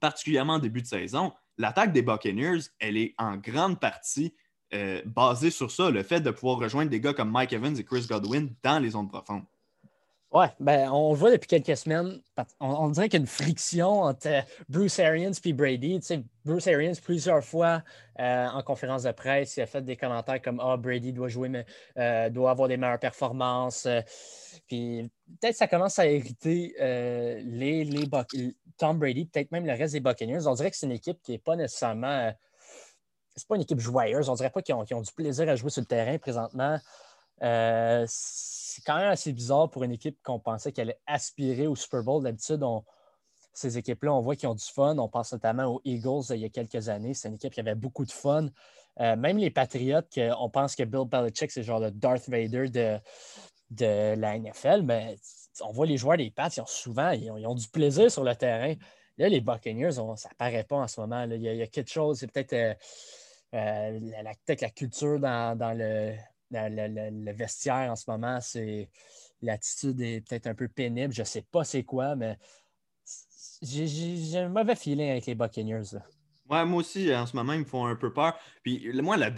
[0.00, 1.32] particulièrement début de saison.
[1.56, 4.34] l'attaque des Buccaneers, elle est en grande partie
[4.74, 7.84] euh, basée sur ça, le fait de pouvoir rejoindre des gars comme Mike Evans et
[7.84, 9.44] Chris Godwin dans les zones profondes.
[10.30, 12.20] Ouais, ben, on le voit depuis quelques semaines.
[12.60, 16.00] On, dirait qu'il y a une friction entre euh, Bruce Arians et Brady.
[16.00, 17.82] Tu sais, Bruce Arians, plusieurs fois
[18.20, 21.48] euh, en conférence de presse, il a fait des commentaires comme Ah, Brady doit jouer,
[21.48, 21.64] mais,
[21.96, 23.88] euh, doit avoir des meilleures performances.
[24.66, 25.10] puis
[25.40, 28.10] peut-être ça commence à hériter les, les
[28.76, 30.46] Tom Brady, peut-être même le reste des Buccaneers.
[30.46, 32.32] On dirait que c'est une équipe qui n'est pas nécessairement.
[33.34, 34.28] c'est pas une équipe joyeuse.
[34.28, 36.78] On dirait pas qu'ils ont, ont, du plaisir à jouer sur le terrain présentement
[37.40, 42.02] c'est quand même assez bizarre pour une équipe qu'on pensait qu'elle allait aspirer au Super
[42.02, 42.22] Bowl.
[42.22, 42.62] D'habitude,
[43.52, 44.96] ces équipes-là, on voit qu'ils ont du fun.
[44.98, 47.14] On pense notamment aux Eagles il y a quelques années.
[47.14, 48.46] C'est une équipe qui avait beaucoup de fun.
[49.00, 50.00] Euh, même les Patriots,
[50.38, 52.98] on pense que Bill Belichick, c'est genre le Darth Vader de,
[53.70, 55.16] de la NFL, mais
[55.60, 58.34] on voit les joueurs des Pats, ils ont souvent ils ont, du plaisir sur le
[58.34, 58.74] terrain.
[59.16, 61.24] Là, les Buccaneers, ça ne paraît pas en ce moment.
[61.24, 62.74] Il, y a, quelque chose, c'est peut-être euh,
[63.54, 66.14] euh, la, culture dans le,
[66.50, 68.88] le, vestiaire en ce moment, c'est
[69.42, 71.12] l'attitude est peut-être un peu pénible.
[71.12, 72.38] Je ne sais pas c'est quoi, mais
[73.62, 75.98] j'ai un mauvais feeling avec les Buccaneers.
[76.48, 78.38] Ouais, moi aussi, en ce moment, ils me font un peu peur.
[78.62, 79.30] Puis moi, la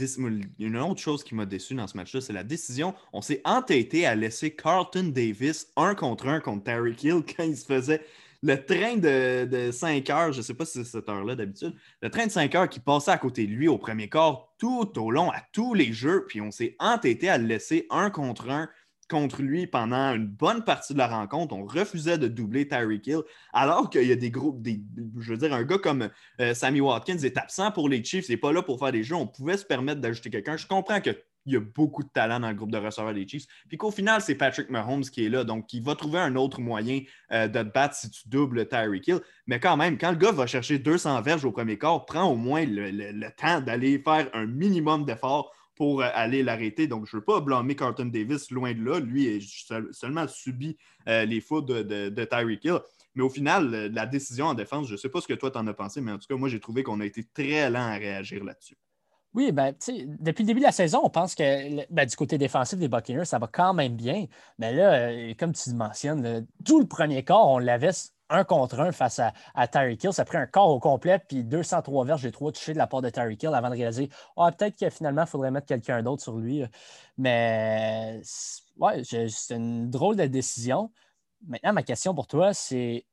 [0.58, 2.94] une autre chose qui m'a déçu dans ce match-là, c'est la décision.
[3.12, 7.56] On s'est entêté à laisser Carlton Davis un contre un contre Terry Hill quand il
[7.56, 8.00] se faisait
[8.42, 12.10] le train de, 5 heures, je ne sais pas si c'est cette heure-là d'habitude, le
[12.10, 15.10] train de 5 heures qui passait à côté de lui au premier quart tout au
[15.10, 18.68] long, à tous les jeux, puis on s'est entêté à le laisser un contre un
[19.10, 21.54] contre lui pendant une bonne partie de la rencontre.
[21.54, 23.22] On refusait de doubler Tyreek Hill,
[23.52, 24.80] alors qu'il y a des groupes, des,
[25.18, 26.08] je veux dire, un gars comme
[26.40, 29.02] euh, Sammy Watkins est absent pour les Chiefs, il n'est pas là pour faire des
[29.02, 29.16] jeux.
[29.16, 30.56] On pouvait se permettre d'ajouter quelqu'un.
[30.56, 31.10] Je comprends que
[31.46, 33.46] il y a beaucoup de talent dans le groupe de receveurs des Chiefs.
[33.68, 35.44] Puis qu'au final, c'est Patrick Mahomes qui est là.
[35.44, 37.00] Donc, il va trouver un autre moyen
[37.32, 39.20] euh, de te battre si tu doubles Tyreek Hill.
[39.46, 42.36] Mais quand même, quand le gars va chercher 200 verges au premier quart, prend au
[42.36, 46.86] moins le, temps d'aller faire un minimum d'efforts pour euh, aller l'arrêter.
[46.86, 49.00] Donc, je ne veux pas blâmer Carlton Davis loin de là.
[49.00, 50.76] Lui, a seulement subi
[51.08, 52.80] euh, les fautes de, de, Tyreek Hill.
[53.14, 55.66] Mais au final, la décision en défense, je ne sais pas ce que toi t'en
[55.66, 57.94] as pensé, mais en tout cas, moi, j'ai trouvé qu'on a été très lent à
[57.94, 58.76] réagir là-dessus.
[59.32, 59.72] Oui, ben,
[60.18, 63.24] depuis le début de la saison, on pense que ben, du côté défensif des Buccaneers,
[63.24, 64.26] ça va quand même bien.
[64.58, 67.92] Mais là, euh, comme tu mentionnes, tout le premier quart, on l'avait
[68.28, 70.12] un contre un face à, à Tyreek Hill.
[70.12, 72.88] Ça a pris un quart au complet, puis 203 verges j'ai trois touchés de la
[72.88, 76.02] part de Tyreek Hill avant de réaliser ah, peut-être que finalement, il faudrait mettre quelqu'un
[76.02, 76.64] d'autre sur lui.
[77.16, 78.20] Mais
[78.78, 80.90] ouais, c'est une drôle de décision.
[81.46, 83.06] Maintenant, ma question pour toi, c'est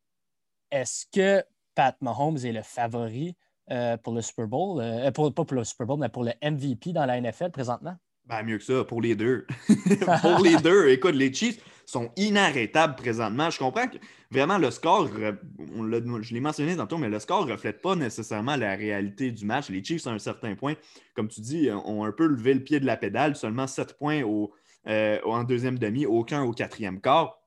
[0.72, 1.44] est-ce que
[1.76, 3.36] Pat Mahomes est le favori
[3.72, 6.94] euh, pour le Super Bowl, euh, pas pour le Super Bowl, mais pour le MVP
[6.94, 7.96] dans la NFL présentement?
[8.26, 9.48] Ben, mieux que ça, pour les deux.
[10.22, 10.90] pour les deux.
[10.90, 13.50] Écoute, les Chiefs sont inarrêtables présentement.
[13.50, 13.98] Je comprends que
[14.30, 18.76] vraiment le score, je l'ai mentionné tantôt, mais le score ne reflète pas nécessairement la
[18.76, 19.70] réalité du match.
[19.70, 20.74] Les Chiefs, à un certain point,
[21.16, 24.24] comme tu dis, ont un peu levé le pied de la pédale, seulement 7 points
[24.24, 24.52] au,
[24.88, 27.40] euh, en deuxième demi, aucun au quatrième quart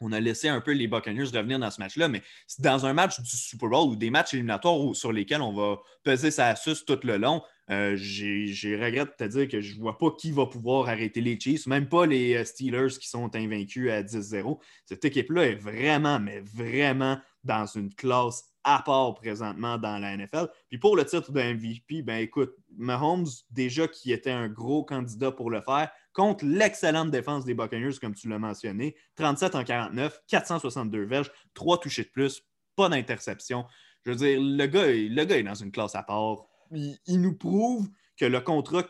[0.00, 2.22] on a laissé un peu les Buccaneers revenir dans ce match-là, mais
[2.58, 6.30] dans un match du Super Bowl ou des matchs éliminatoires sur lesquels on va peser
[6.30, 10.10] sa suce tout le long, euh, j'ai regret de dire que je ne vois pas
[10.12, 14.02] qui va pouvoir arrêter les Chiefs, même pas les euh, Steelers qui sont invaincus à
[14.02, 14.60] 10-0.
[14.84, 20.48] Cette équipe-là est vraiment, mais vraiment dans une classe à part présentement dans la NFL.
[20.68, 25.30] Puis pour le titre de MVP, ben écoute, Mahomes, déjà qui était un gros candidat
[25.30, 30.20] pour le faire, contre l'excellente défense des Buccaneers, comme tu l'as mentionné, 37 en 49,
[30.26, 32.42] 462 verges, 3 touchés de plus,
[32.74, 33.66] pas d'interception.
[34.04, 36.46] Je veux dire, le gars, le gars est dans une classe à part.
[36.72, 38.84] Il, il nous prouve que le contrat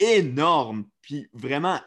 [0.00, 1.80] énorme, puis vraiment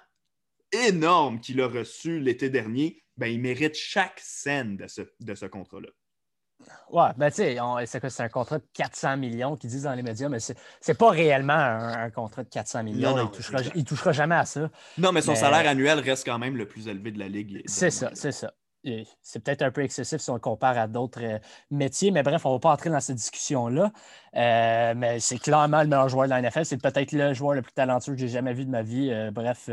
[0.72, 5.46] énorme qu'il a reçu l'été dernier, ben, il mérite chaque scène de ce, de ce
[5.46, 5.90] contrat-là.
[6.92, 10.30] Ouais, ben tu sais, c'est un contrat de 400 millions qu'ils disent dans les médias,
[10.30, 13.18] mais c'est pas réellement un, contrat de 400 millions.
[13.18, 14.70] il, touchera, touchera jamais à ça.
[14.98, 17.64] Non, mais son salaire annuel reste quand même le plus élevé de la Ligue.
[17.66, 18.54] C'est ça, c'est ça.
[19.22, 21.40] C'est peut-être un peu excessif si on le compare à d'autres euh,
[21.72, 23.94] métiers, mais bref, on ne va pas entrer dans cette discussion-là.
[24.36, 26.66] Euh, mais c'est clairement le meilleur joueur de la NFL.
[26.66, 29.10] C'est peut-être le joueur le plus talentueux que j'ai jamais vu de ma vie.
[29.10, 29.70] Euh, bref,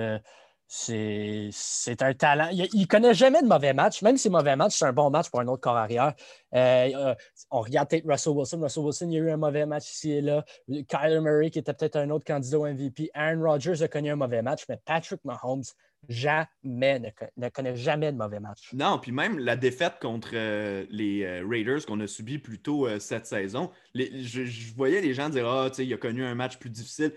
[0.73, 2.49] c'est un talent.
[2.53, 4.03] Il ne connaît jamais de mauvais match.
[4.03, 6.15] Même si mauvais match, c'est un bon match pour un autre corps arrière.
[6.55, 7.15] Euh, euh,
[7.51, 8.61] on regarde peut-être Russell Wilson.
[8.61, 10.45] Russell Wilson, il y a eu un mauvais match ici et là.
[10.69, 13.11] Kyler Murray, qui était peut-être un autre candidat au MVP.
[13.15, 15.65] Aaron Rodgers a connu un mauvais match, mais Patrick Mahomes,
[16.09, 17.01] jamais,
[17.37, 18.73] ne, connaît jamais de mauvais match.
[18.73, 23.27] Non, puis même la défaite contre euh, les Raiders qu'on a subi plus tôt cette
[23.27, 26.71] saison, je, voyais les gens dire Ah, tu sais, il a connu un match plus
[26.71, 27.13] difficile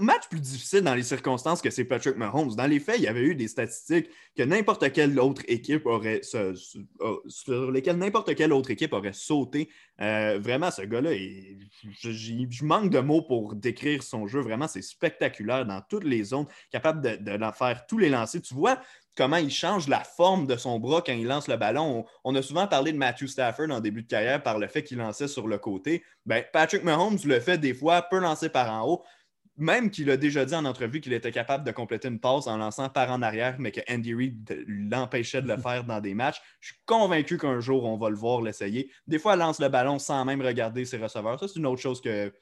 [0.00, 2.54] match plus difficile dans les circonstances que c'est Patrick Mahomes.
[2.54, 6.22] Dans les faits, il y avait eu des statistiques que n'importe quelle autre équipe aurait
[6.22, 9.68] sur lesquelles n'importe quelle autre équipe aurait sauté.
[10.00, 14.40] Euh, vraiment, ce gars-là, je, manque de mots pour décrire son jeu.
[14.40, 18.40] Vraiment, c'est spectaculaire dans toutes les zones, capable de, faire tous les lancers.
[18.40, 18.80] Tu vois,
[19.16, 22.04] comment il change la forme de son bras quand il lance le ballon.
[22.24, 24.98] On, a souvent parlé de Matthew Stafford en début de carrière par le fait qu'il
[24.98, 26.02] lançait sur le côté.
[26.24, 29.04] Ben, Patrick Mahomes le fait des fois, peut lancer par en haut.
[29.58, 32.56] Même qu'il a déjà dit en entrevue qu'il était capable de compléter une passe en
[32.56, 36.40] lançant par en arrière, mais que Andy Reid l'empêchait de le faire dans des matchs.
[36.60, 38.90] Je suis convaincu qu'un jour, on va le voir l'essayer.
[39.06, 41.38] Des fois, il lance le ballon sans même regarder ses receveurs.
[41.38, 42.32] Ça, c'est une autre chose que,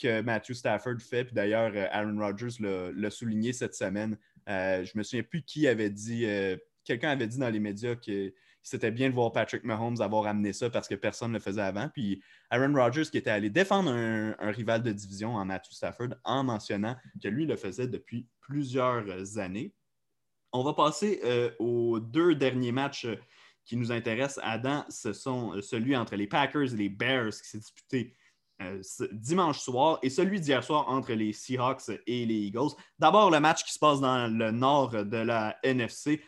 [0.00, 1.24] que Matthew Stafford fait.
[1.24, 4.16] Puis d'ailleurs, euh, Aaron Rodgers l'a souligné cette semaine
[4.48, 7.96] euh, je me souviens plus qui avait dit, euh, quelqu'un avait dit dans les médias
[7.96, 8.32] que
[8.66, 11.62] c'était bien de voir Patrick Mahomes avoir amené ça parce que personne ne le faisait
[11.62, 11.88] avant.
[11.88, 16.42] Puis Aaron Rodgers qui était allé défendre un, rival de division en Matthew Stafford en
[16.42, 19.72] mentionnant que lui le faisait depuis plusieurs années.
[20.52, 23.06] On va passer euh, aux deux derniers matchs
[23.64, 24.42] qui nous intéressent.
[24.44, 28.16] Adam, ce sont celui entre les Packers et les Bears qui s'est disputé
[28.62, 32.70] euh, dimanche soir et celui d'hier soir entre les Seahawks et les Eagles.
[32.98, 36.20] D'abord, le match qui se passe dans le nord de la NFC.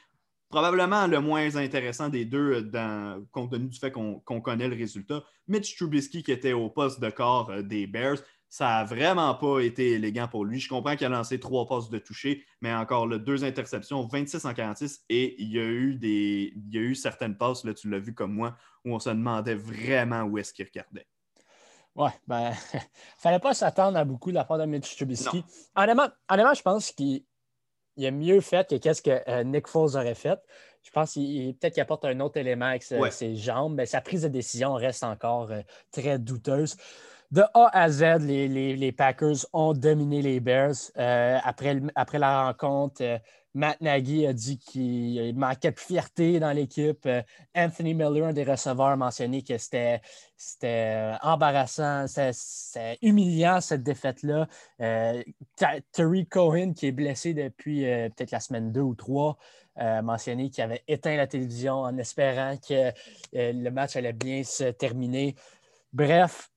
[0.49, 5.23] Probablement le moins intéressant des deux, dans, compte tenu du fait qu'on connaît le résultat.
[5.47, 8.19] Mitch Trubisky, qui était au poste de corps euh, des Bears,
[8.49, 10.59] ça n'a vraiment pas été élégant pour lui.
[10.59, 14.45] Je comprends qu'il a lancé trois passes de toucher, mais encore là, deux interceptions, 26
[14.47, 17.75] en 46, et il y a eu, des, il y a eu certaines passes, là,
[17.75, 21.07] tu l'as vu comme moi, où on se demandait vraiment où est-ce qu'il regardait.
[21.95, 22.53] Ouais, ben,
[23.19, 25.45] fallait pas s'attendre à beaucoup de la part de Mitch Trubisky.
[25.75, 26.09] Honnêtement,
[26.55, 27.25] je pense qu'il
[28.07, 30.39] a mieux fait que qu'est-ce que euh, Nick Foles aurait fait.
[30.83, 34.23] Je pense qu'il peut-être qu'il apporte un autre élément avec ses, jambes, mais sa prise
[34.23, 36.77] de décision reste encore euh, très douteuse.
[37.31, 40.75] De A à Z, les, Packers ont dominé les Bears.
[40.97, 43.03] Euh, après, après la rencontre,
[43.55, 47.07] Matt Nagy a dit qu'il manquait de fierté dans l'équipe.
[47.07, 47.23] Euh,
[47.55, 50.01] Anthony Miller, un des receveurs, a mentionné que c'était
[50.65, 54.49] euh, embarrassant, c'était humiliant cette défaite-là.
[54.81, 55.23] Euh,
[55.93, 59.39] Terry Cohen, qui est blessé depuis peut-être la semaine 2 ou 3,
[59.77, 62.93] a mentionné qu'il avait éteint la télévision en espérant que
[63.33, 65.37] le match allait bien se terminer.
[65.93, 66.51] Bref,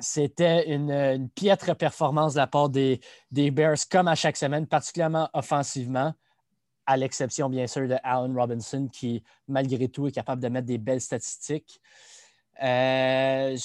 [0.00, 6.12] c'était une, piètre performance de la part des, Bears, comme à chaque semaine, particulièrement offensivement,
[6.86, 10.78] à l'exception, bien sûr, de Allen Robinson, qui, malgré tout, est capable de mettre des
[10.78, 11.80] belles statistiques.
[12.62, 13.56] Euh,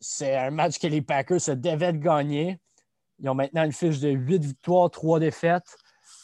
[0.00, 2.58] c'est un match que les Packers se devaient de gagner.
[3.20, 5.76] Ils ont maintenant une fiche de 8 victoires, 3 défaites.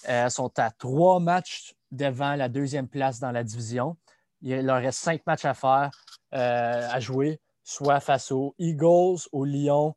[0.08, 3.96] Euh, sont à 3 matchs devant la deuxième place dans la division.
[4.42, 5.90] Il leur reste 5 matchs à faire,
[6.34, 7.40] euh, à jouer
[7.70, 9.94] soit face aux Eagles, aux Lions,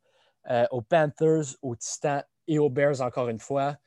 [0.52, 3.78] euh, aux Panthers, aux Titans et aux Bears encore une fois.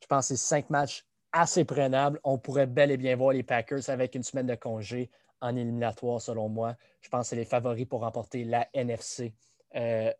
[0.00, 2.18] Je pense que c'est cinq matchs assez prenables.
[2.24, 5.08] On pourrait bel et bien voir les Packers avec une semaine de congé
[5.40, 6.74] en éliminatoire, selon moi.
[7.00, 9.32] Je pense que c'est les favoris pour remporter la NFC.
[9.76, 10.10] Euh,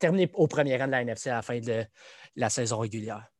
[0.00, 1.84] terminer au premier rang de la NFC à la fin de
[2.34, 3.30] la saison régulière.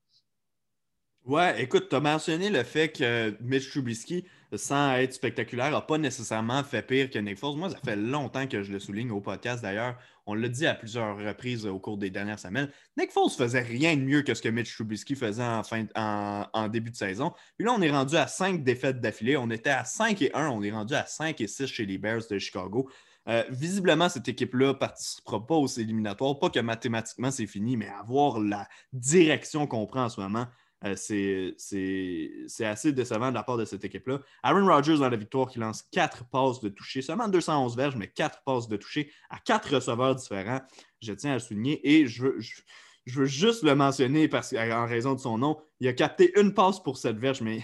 [1.24, 4.24] Ouais, écoute, tu as mentionné le fait que Mitch Trubisky,
[4.56, 7.56] sans être spectaculaire, n'a pas nécessairement fait pire que Nick Foles.
[7.56, 9.96] Moi, ça fait longtemps que je le souligne au podcast d'ailleurs.
[10.26, 12.70] On l'a dit à plusieurs reprises au cours des dernières semaines.
[12.96, 16.68] Nick Foles faisait rien de mieux que ce que Mitch Trubisky faisait en, fin, en,
[16.68, 17.32] début de saison.
[17.56, 19.36] Puis là, on est rendu à cinq défaites d'affilée.
[19.36, 20.48] On était à 5 et 1.
[20.48, 22.88] On est rendu à 5 et 6 chez les Bears de Chicago.
[23.28, 26.38] Euh, visiblement, cette équipe-là ne participera pas aux éliminatoires.
[26.38, 30.46] Pas que mathématiquement c'est fini, mais avoir la direction qu'on prend en ce moment,
[30.84, 34.20] euh, c'est assez décevant de la part de cette équipe-là.
[34.42, 38.08] Aaron Rodgers dans la victoire qui lance quatre passes de toucher, seulement 211 verges, mais
[38.08, 40.62] quatre passes de toucher à quatre receveurs différents.
[41.02, 45.20] Je tiens à le souligner et je veux, juste le mentionner parce en raison de
[45.20, 45.60] son nom.
[45.80, 47.62] Il a capté une passe pour cette verge, mais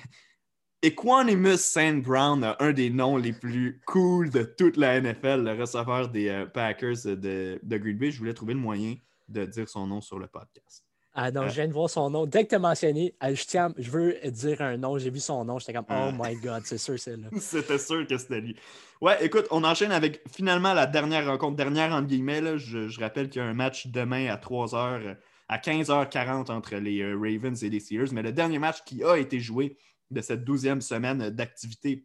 [0.83, 2.03] Equanimus St.
[2.03, 6.29] Brown a un des noms les plus cool de toute la NFL, le receveur des
[6.29, 8.11] euh, Packers de Green Bay.
[8.11, 8.95] Je voulais trouver le moyen
[9.29, 10.86] de dire son nom sur le podcast.
[11.19, 12.27] Ah non, je viens de voir son nom.
[12.27, 15.19] Dès que tu as mentionné, ah, je tiens, je veux dire un nom, j'ai vu
[15.19, 17.29] son nom, j'étais comme Oh my god, c'est sûr, c'est là.
[17.41, 18.55] c'était sûr que c'était lui.
[19.01, 22.59] Ouais, écoute, on enchaîne avec finalement la dernière rencontre, dernière entre guillemets.
[22.59, 25.17] Je, rappelle qu'il y a un match demain à 3h,
[25.49, 28.13] à 15h40 entre les euh, Ravens et les Steelers.
[28.13, 29.79] Mais le dernier match qui a été joué
[30.11, 32.05] de cette douzième semaine d'activité,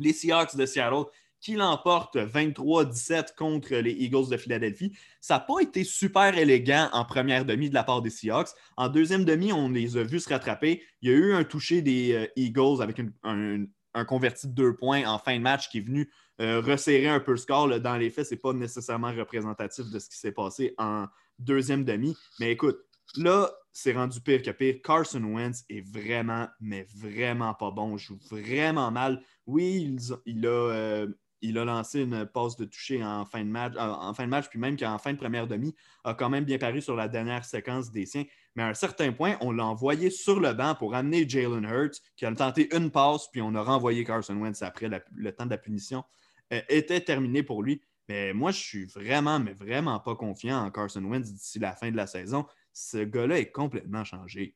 [0.00, 1.04] les Seahawks de Seattle
[1.40, 4.92] qui l'emporte 23-17 contre les Eagles de Philadelphie.
[5.20, 8.48] Ça n'a pas été super élégant en première demi de la part des Seahawks.
[8.76, 10.82] En deuxième demi, on les a vus se rattraper.
[11.02, 13.66] Il y a eu un toucher des euh, Eagles avec un,
[14.06, 16.08] converti de deux points en fin de match qui est venu
[16.40, 17.80] euh, resserrer un peu le score.
[17.80, 21.06] Dans les faits, ce n'est pas nécessairement représentatif de ce qui s'est passé en
[21.38, 22.16] deuxième demi.
[22.38, 22.78] Mais écoute,
[23.16, 24.76] là, c'est rendu pire que pire.
[24.82, 27.96] Carson Wentz est vraiment, mais vraiment pas bon.
[27.96, 29.22] Il joue vraiment mal.
[29.46, 31.06] Oui, il, a, euh,
[31.40, 34.58] il a lancé une passe de toucher en fin de match, en, de match, puis
[34.58, 35.74] même qu'en fin de première demi,
[36.04, 38.24] a quand même bien paru sur la dernière séquence des siens.
[38.54, 42.00] Mais à un certain point, on l'a envoyé sur le banc pour amener Jalen Hurts,
[42.16, 45.50] qui a tenté une passe, puis on a renvoyé Carson Wentz après le temps de
[45.50, 46.04] la punition.
[46.52, 47.82] Euh, était terminé pour lui.
[48.08, 51.90] Mais moi, je suis vraiment, mais vraiment pas confiant en Carson Wentz d'ici la fin
[51.90, 52.46] de la saison.
[52.72, 54.54] Ce gars-là est complètement changé.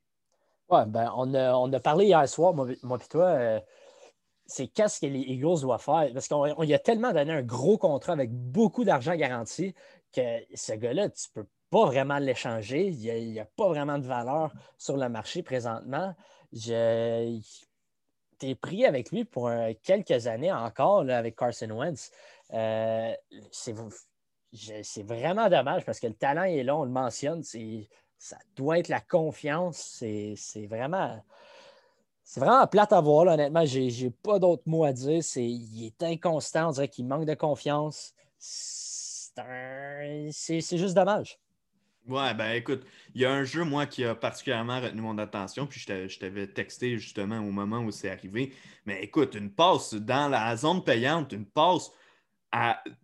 [0.70, 3.24] Ouais, ben, on, a, parlé hier soir, moi, et toi.
[3.24, 3.60] Euh,
[4.47, 6.11] c'est qu'est-ce que les Eagles doivent faire.
[6.12, 9.74] Parce qu'on lui a tellement donné un gros contrat avec beaucoup d'argent garanti
[10.12, 12.88] que ce gars-là, tu ne peux pas vraiment l'échanger.
[12.88, 16.14] Il n'y a, pas vraiment de valeur sur le marché présentement.
[16.53, 17.40] Je,
[18.43, 19.51] es pris avec lui pour
[19.82, 22.11] quelques années encore avec Carson Wentz.
[22.53, 23.12] Euh,
[23.51, 27.43] c'est vraiment dommage parce que le talent est là, on le mentionne.
[27.43, 30.03] Ça doit être la confiance.
[30.36, 31.22] C'est vraiment.
[32.32, 33.66] C'est vraiment plate à voir, honnêtement.
[33.66, 35.20] Je n'ai pas d'autres mots à dire.
[35.36, 38.14] il est inconstant, on dirait qu'il manque de confiance.
[38.38, 39.28] C'est
[40.78, 41.38] juste dommage.
[42.08, 45.66] Ouais, ben écoute, il y a un jeu, moi, qui a particulièrement retenu mon attention,
[45.66, 48.54] puis je t'avais texté justement au moment où c'est arrivé.
[48.86, 51.90] Mais écoute, une passe dans la zone payante, une passe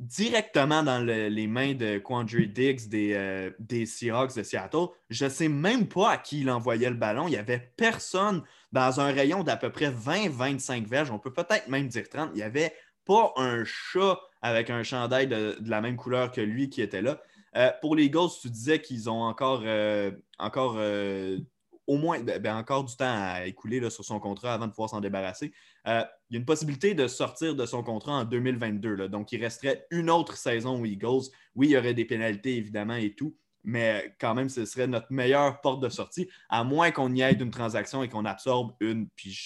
[0.01, 4.87] directement dans les mains de Quandre Diggs des, euh, des Seahawks de Seattle.
[5.11, 7.29] Je ne sais même pas à qui il envoyait le ballon.
[7.29, 8.43] Il n'y avait personne
[8.73, 11.11] dans un rayon d'à peu près 20-25 verges.
[11.11, 12.31] On peut peut-être même dire 30.
[12.35, 12.73] Il n'y avait
[13.05, 17.21] pas un chat avec un chandail de, la même couleur que lui qui était là.
[17.57, 21.39] Euh, pour les Eagles, tu disais qu'ils ont encore, euh, encore euh,
[21.87, 24.91] au moins ben, ben, encore du temps à écouler sur son contrat avant de pouvoir
[24.91, 25.53] s'en débarrasser.
[25.87, 25.91] il
[26.31, 29.09] y a une possibilité de sortir de son contrat en 2022.
[29.09, 31.31] donc, il resterait une autre saison aux Eagles.
[31.55, 33.35] Oui, il y aurait des pénalités, évidemment, et tout
[33.69, 37.43] mais quand même, ce serait notre meilleure porte de sortie, à moins qu'on y aide
[37.43, 39.39] une transaction et qu'on absorbe une, puis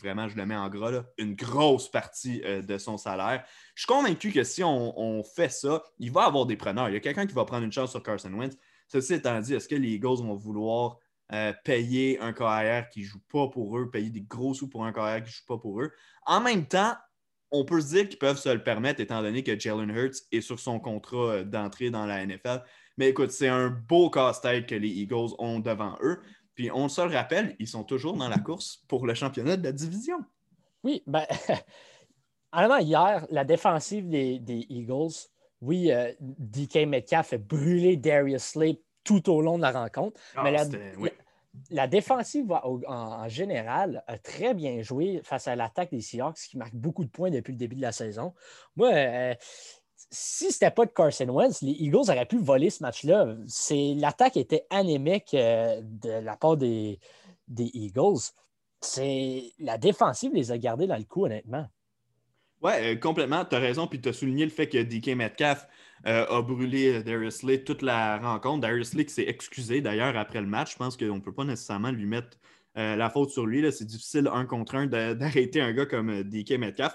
[0.00, 3.44] vraiment, je le mets en gras, une grosse partie euh, de son salaire.
[3.74, 6.88] Je suis convaincu que si on, fait ça, il va avoir des preneurs.
[6.88, 8.56] Il y a quelqu'un qui va prendre une chance sur Carson Wentz.
[8.88, 10.96] Ceci étant dit, est-ce que les Eagles vont vouloir
[11.34, 14.86] euh, payer un carrière qui ne joue pas pour eux, payer des gros sous pour
[14.86, 15.92] un carrière qui ne joue pas pour eux?
[16.24, 16.94] En même temps,
[17.50, 20.40] on peut se dire qu'ils peuvent se le permettre étant donné que Jalen Hurts est
[20.40, 22.62] sur son contrat euh, d'entrée dans la NFL.
[22.96, 26.20] Mais écoute, c'est un beau casse-tête que les Eagles ont devant eux.
[26.54, 29.64] Puis on se le rappelle, ils sont toujours dans la course pour le championnat de
[29.64, 30.18] la division.
[30.82, 31.26] Oui, ben,
[32.52, 35.12] honnêtement, hier, la défensive des, Eagles,
[35.60, 40.18] oui, euh, DK Metcalf a brûlé Darius Slade tout au long de la rencontre.
[40.34, 40.52] Ah, mais
[41.70, 46.74] la, défensive en, général a très bien joué face à l'attaque des Seahawks qui marque
[46.74, 48.34] beaucoup de points depuis le début de la saison.
[48.76, 49.34] Moi, euh,
[50.10, 53.36] si ce n'était pas de Carson Wentz, les Eagles auraient pu voler ce match-là.
[53.96, 56.98] L'attaque était anémique euh, de la part des,
[57.58, 58.32] Eagles.
[59.58, 61.66] La défensive les a gardés dans le coup, honnêtement.
[62.62, 63.44] Oui, euh, complètement.
[63.44, 63.86] Tu as raison.
[63.86, 65.66] Puis tu as souligné le fait que DK Metcalf
[66.06, 68.60] euh, a brûlé Darius Lee toute la rencontre.
[68.60, 70.72] Darius Lee s'est excusé d'ailleurs après le match.
[70.72, 72.38] Je pense qu'on ne peut pas nécessairement lui mettre
[72.74, 73.72] la faute sur lui.
[73.72, 76.94] C'est difficile un contre un d'arrêter un gars comme DK Metcalf.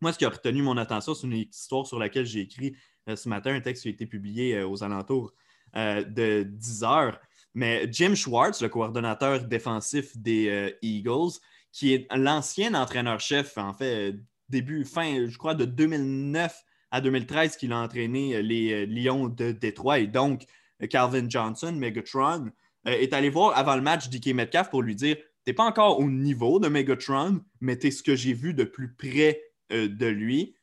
[0.00, 2.76] Moi, ce qui a retenu mon attention, c'est une histoire sur laquelle j'ai écrit
[3.08, 5.32] euh, ce matin, un texte qui a été publié euh, aux alentours
[5.76, 7.18] euh, de 10 heures.
[7.54, 11.38] Mais Jim Schwartz, le coordonnateur défensif des Eagles,
[11.72, 14.14] qui est l'ancien entraîneur-chef, en fait,
[14.50, 20.04] début, fin, je crois, de 2009 à 2013, qu'il a entraîné les Lions de Détroit
[20.04, 20.44] donc
[20.90, 22.50] Calvin Johnson, Megatron,
[22.84, 25.16] est allé voir avant le match DK Metcalf pour lui dire
[25.46, 28.92] T'es pas encore au niveau de Megatron, mais t'es ce que j'ai vu de plus
[28.92, 29.40] près
[29.72, 30.54] euh, de lui.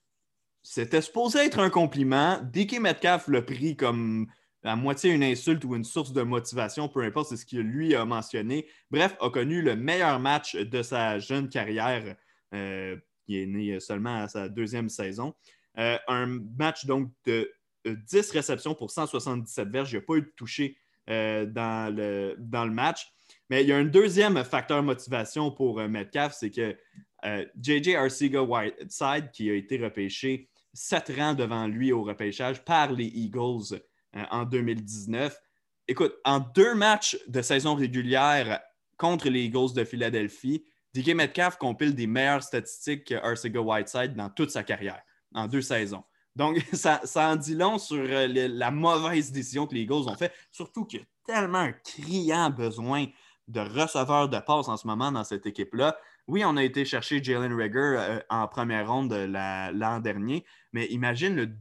[0.61, 2.39] C'était supposé être un compliment.
[2.41, 4.27] DK Metcalf l'a pris comme
[4.63, 7.95] à moitié une insulte ou une source de motivation, peu importe, c'est ce qu'il lui
[7.95, 8.65] a mentionné.
[8.91, 12.15] Bref, a connu le meilleur match de sa jeune carrière,
[12.53, 12.95] euh,
[13.25, 15.33] qui est né seulement à sa deuxième saison.
[15.77, 17.51] Euh, un match donc de
[17.83, 19.91] 10 réceptions pour 177 verges.
[19.91, 20.77] Il n'y a pas eu de toucher
[21.07, 23.11] dans, le, dans le match.
[23.49, 26.77] Mais il y a un deuxième facteur motivation pour Metcalf, c'est que
[27.23, 32.91] JJ euh, Arcega Whiteside, qui a été repêché sept rangs devant lui au repêchage par
[32.91, 33.81] les Eagles
[34.15, 35.39] euh, en 2019.
[35.87, 38.61] Écoute, en deux matchs de saison régulière
[38.97, 40.63] contre les Eagles de Philadelphie,
[40.93, 45.01] DK Metcalf compile des meilleures statistiques que Whiteside dans toute sa carrière,
[45.33, 46.03] en deux saisons.
[46.35, 50.33] Donc, ça, en dit long sur euh, la mauvaise décision que les Eagles ont fait,
[50.51, 53.05] surtout qu'il y a tellement un criant besoin
[53.47, 55.97] de receveurs de passe en ce moment dans cette équipe-là.
[56.27, 61.57] Oui, on a été chercher Jalen Rager euh, en première ronde l'an dernier, mais imagine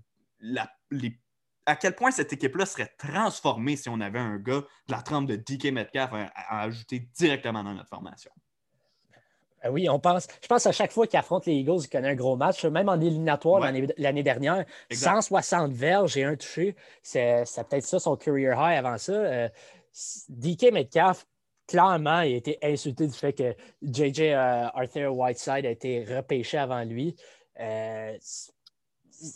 [0.90, 1.18] les
[1.66, 5.26] à quel point cette équipe-là serait transformée si on avait un gars de la trempe
[5.26, 8.30] de DK Metcalf à, ajouter directement dans notre formation.
[9.62, 10.26] Ben oui, on pense.
[10.42, 12.88] Je pense à chaque fois qu'il affronte les Eagles, il connaît un gros match, même
[12.88, 13.60] en éliminatoire
[13.96, 14.64] l'année dernière.
[14.90, 16.74] 160 verges et un touché.
[17.02, 19.12] C'est peut-être ça son career high avant ça.
[19.12, 19.48] Euh,
[20.30, 21.26] DK Metcalf,
[21.66, 26.58] clairement, il a été insulté du fait que JJ euh, Arthur Whiteside a été repêché
[26.58, 27.16] avant lui.
[27.60, 28.16] Euh,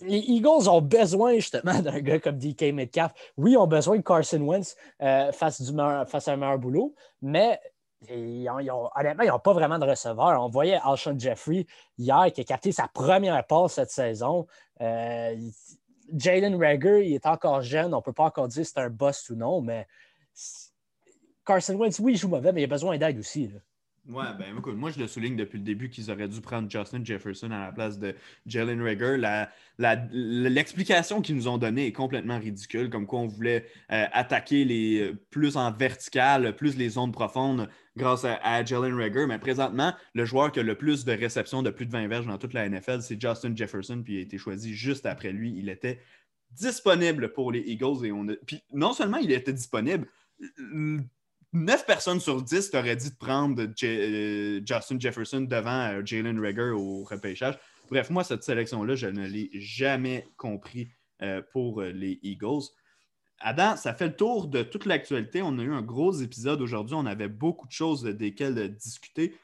[0.03, 3.13] les Eagles ont besoin justement d'un gars comme DK Metcalf.
[3.37, 7.61] Oui, ils ont besoin de Carson Wentz euh, face, du à un meilleur boulot, mais
[8.09, 10.41] honnêtement, ils n'ont pas vraiment de receveur.
[10.43, 11.67] On voyait Alshon Jeffrey
[11.99, 14.47] hier qui a capté sa première passe cette saison.
[16.15, 17.95] Jalen Rager, il est encore jeune.
[17.95, 19.87] On ne peut pas encore dire si c'est un boss ou non, mais
[21.47, 23.51] Carson Wentz, oui, il joue mauvais, mais il a besoin d'aide aussi.
[24.09, 27.05] Ouais, ben écoute, moi je le souligne depuis le début qu'ils auraient dû prendre Justin
[27.05, 28.15] Jefferson à la place de
[28.47, 29.17] Jalen Rager.
[30.13, 35.01] L'explication qu'ils nous ont donnée est complètement ridicule, comme quoi on voulait euh, attaquer les
[35.01, 39.27] euh, plus en vertical, plus les zones profondes grâce à, Jalen Rager.
[39.27, 42.27] Mais présentement, le joueur qui a le plus de réceptions de plus de 20 verges
[42.27, 45.53] dans toute la NFL, c'est Justin Jefferson, puis il a été choisi juste après lui.
[45.59, 45.99] Il était
[46.53, 48.13] disponible pour les Eagles et
[48.47, 50.07] Puis non seulement il était disponible,
[51.53, 56.71] 9 personnes sur 10 t'auraient dit de prendre euh, Justin Jefferson devant euh, Jalen Rager
[56.71, 57.59] au repêchage.
[57.91, 60.91] Bref, moi, cette sélection-là, je ne l'ai jamais compris
[61.23, 62.65] euh, pour les Eagles.
[63.41, 65.43] Adam, ça fait le tour de toute l'actualité.
[65.43, 66.97] On a eu un gros épisode aujourd'hui.
[66.99, 69.35] On avait beaucoup de choses desquelles discuter.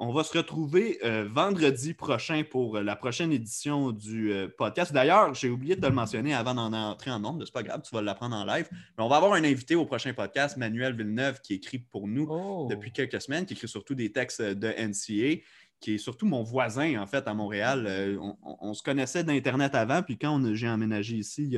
[0.00, 4.92] On va se retrouver euh, vendredi prochain pour euh, la prochaine édition du euh, podcast.
[4.92, 7.44] D'ailleurs, j'ai oublié de te le mentionner avant d'en entrer en nombre.
[7.44, 8.68] C'est pas grave, tu vas l'apprendre en live.
[8.70, 12.28] Mais on va avoir un invité au prochain podcast, Manuel Villeneuve, qui écrit pour nous
[12.30, 12.68] oh.
[12.70, 15.42] depuis quelques semaines, qui écrit surtout des textes de NCA,
[15.80, 18.20] qui est surtout mon voisin, en fait, à Montréal.
[18.42, 21.56] On, se connaissait d'Internet avant, puis quand j'ai emménagé ici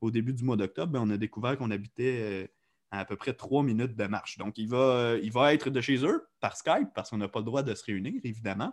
[0.00, 2.48] au début du mois d'octobre, ben, on a découvert qu'on habitait
[2.92, 4.38] à, peu près trois minutes de marche.
[4.38, 7.40] Donc, il va, il va être de chez eux par Skype parce qu'on n'a pas
[7.40, 8.72] le droit de se réunir, évidemment.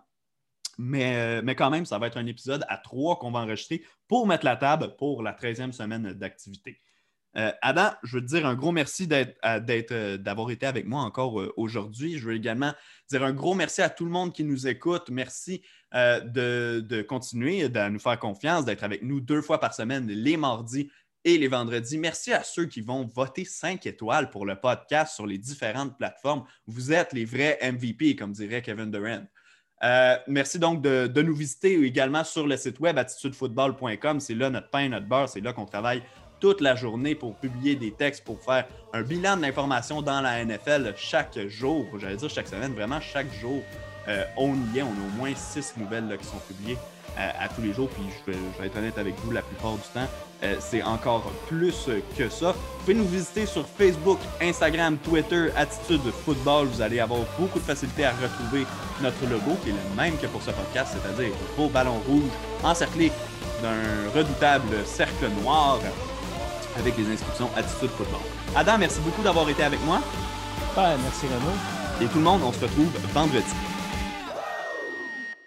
[0.82, 3.84] Mais, euh, mais, quand même, ça va être un épisode à trois qu'on va enregistrer
[4.07, 6.80] pour mettre la table pour la 13e semaine d'activité.
[7.36, 11.34] Euh, Adam, je veux te dire un gros merci euh, d'avoir été avec moi encore
[11.57, 12.17] aujourd'hui.
[12.17, 12.74] Je veux également
[13.09, 15.09] dire un gros merci à tout le monde qui nous écoute.
[15.09, 15.61] Merci
[15.93, 20.38] de, de, continuer à nous faire confiance, d'être avec nous deux fois par semaine, les
[20.38, 20.89] mardis
[21.26, 21.97] et les vendredis.
[21.97, 26.43] Merci à ceux qui vont voter 5 étoiles pour le podcast sur les différentes plateformes.
[26.67, 29.26] Vous êtes les vrais MVP, comme dirait Kevin Durant.
[29.84, 34.20] Euh, merci donc de, nous visiter également sur le site web attitudefootball.com.
[34.20, 35.30] C'est là notre pain, notre beurre.
[35.30, 36.03] C'est là qu'on travaille
[36.39, 40.43] toute la journée pour publier des textes, pour faire un bilan de l'information dans la
[40.43, 41.86] NFL chaque jour.
[41.97, 43.61] J'allais dire chaque semaine, vraiment chaque jour.
[44.07, 44.84] Euh, on y est.
[44.84, 46.78] On a au moins six nouvelles qui sont publiées
[47.20, 47.89] à, tous les jours.
[47.89, 50.07] Puis je vais, être honnête avec vous, la plupart du temps,
[50.43, 52.51] euh, c'est encore plus que ça.
[52.51, 56.67] Vous pouvez nous visiter sur Facebook, Instagram, Twitter, Attitude Football.
[56.67, 58.65] Vous allez avoir beaucoup de facilité à retrouver
[59.01, 62.32] notre logo, qui est le même que pour ce podcast, c'est-à-dire beau ballon rouge
[62.63, 63.11] encerclé
[63.61, 65.80] d'un redoutable cercle noir
[66.78, 68.22] avec les inscriptions Attitude Football.
[68.55, 69.99] Adam, merci beaucoup d'avoir été avec moi.
[70.76, 71.57] merci Renaud.
[72.01, 73.78] Et tout le monde, on se retrouve vendredi.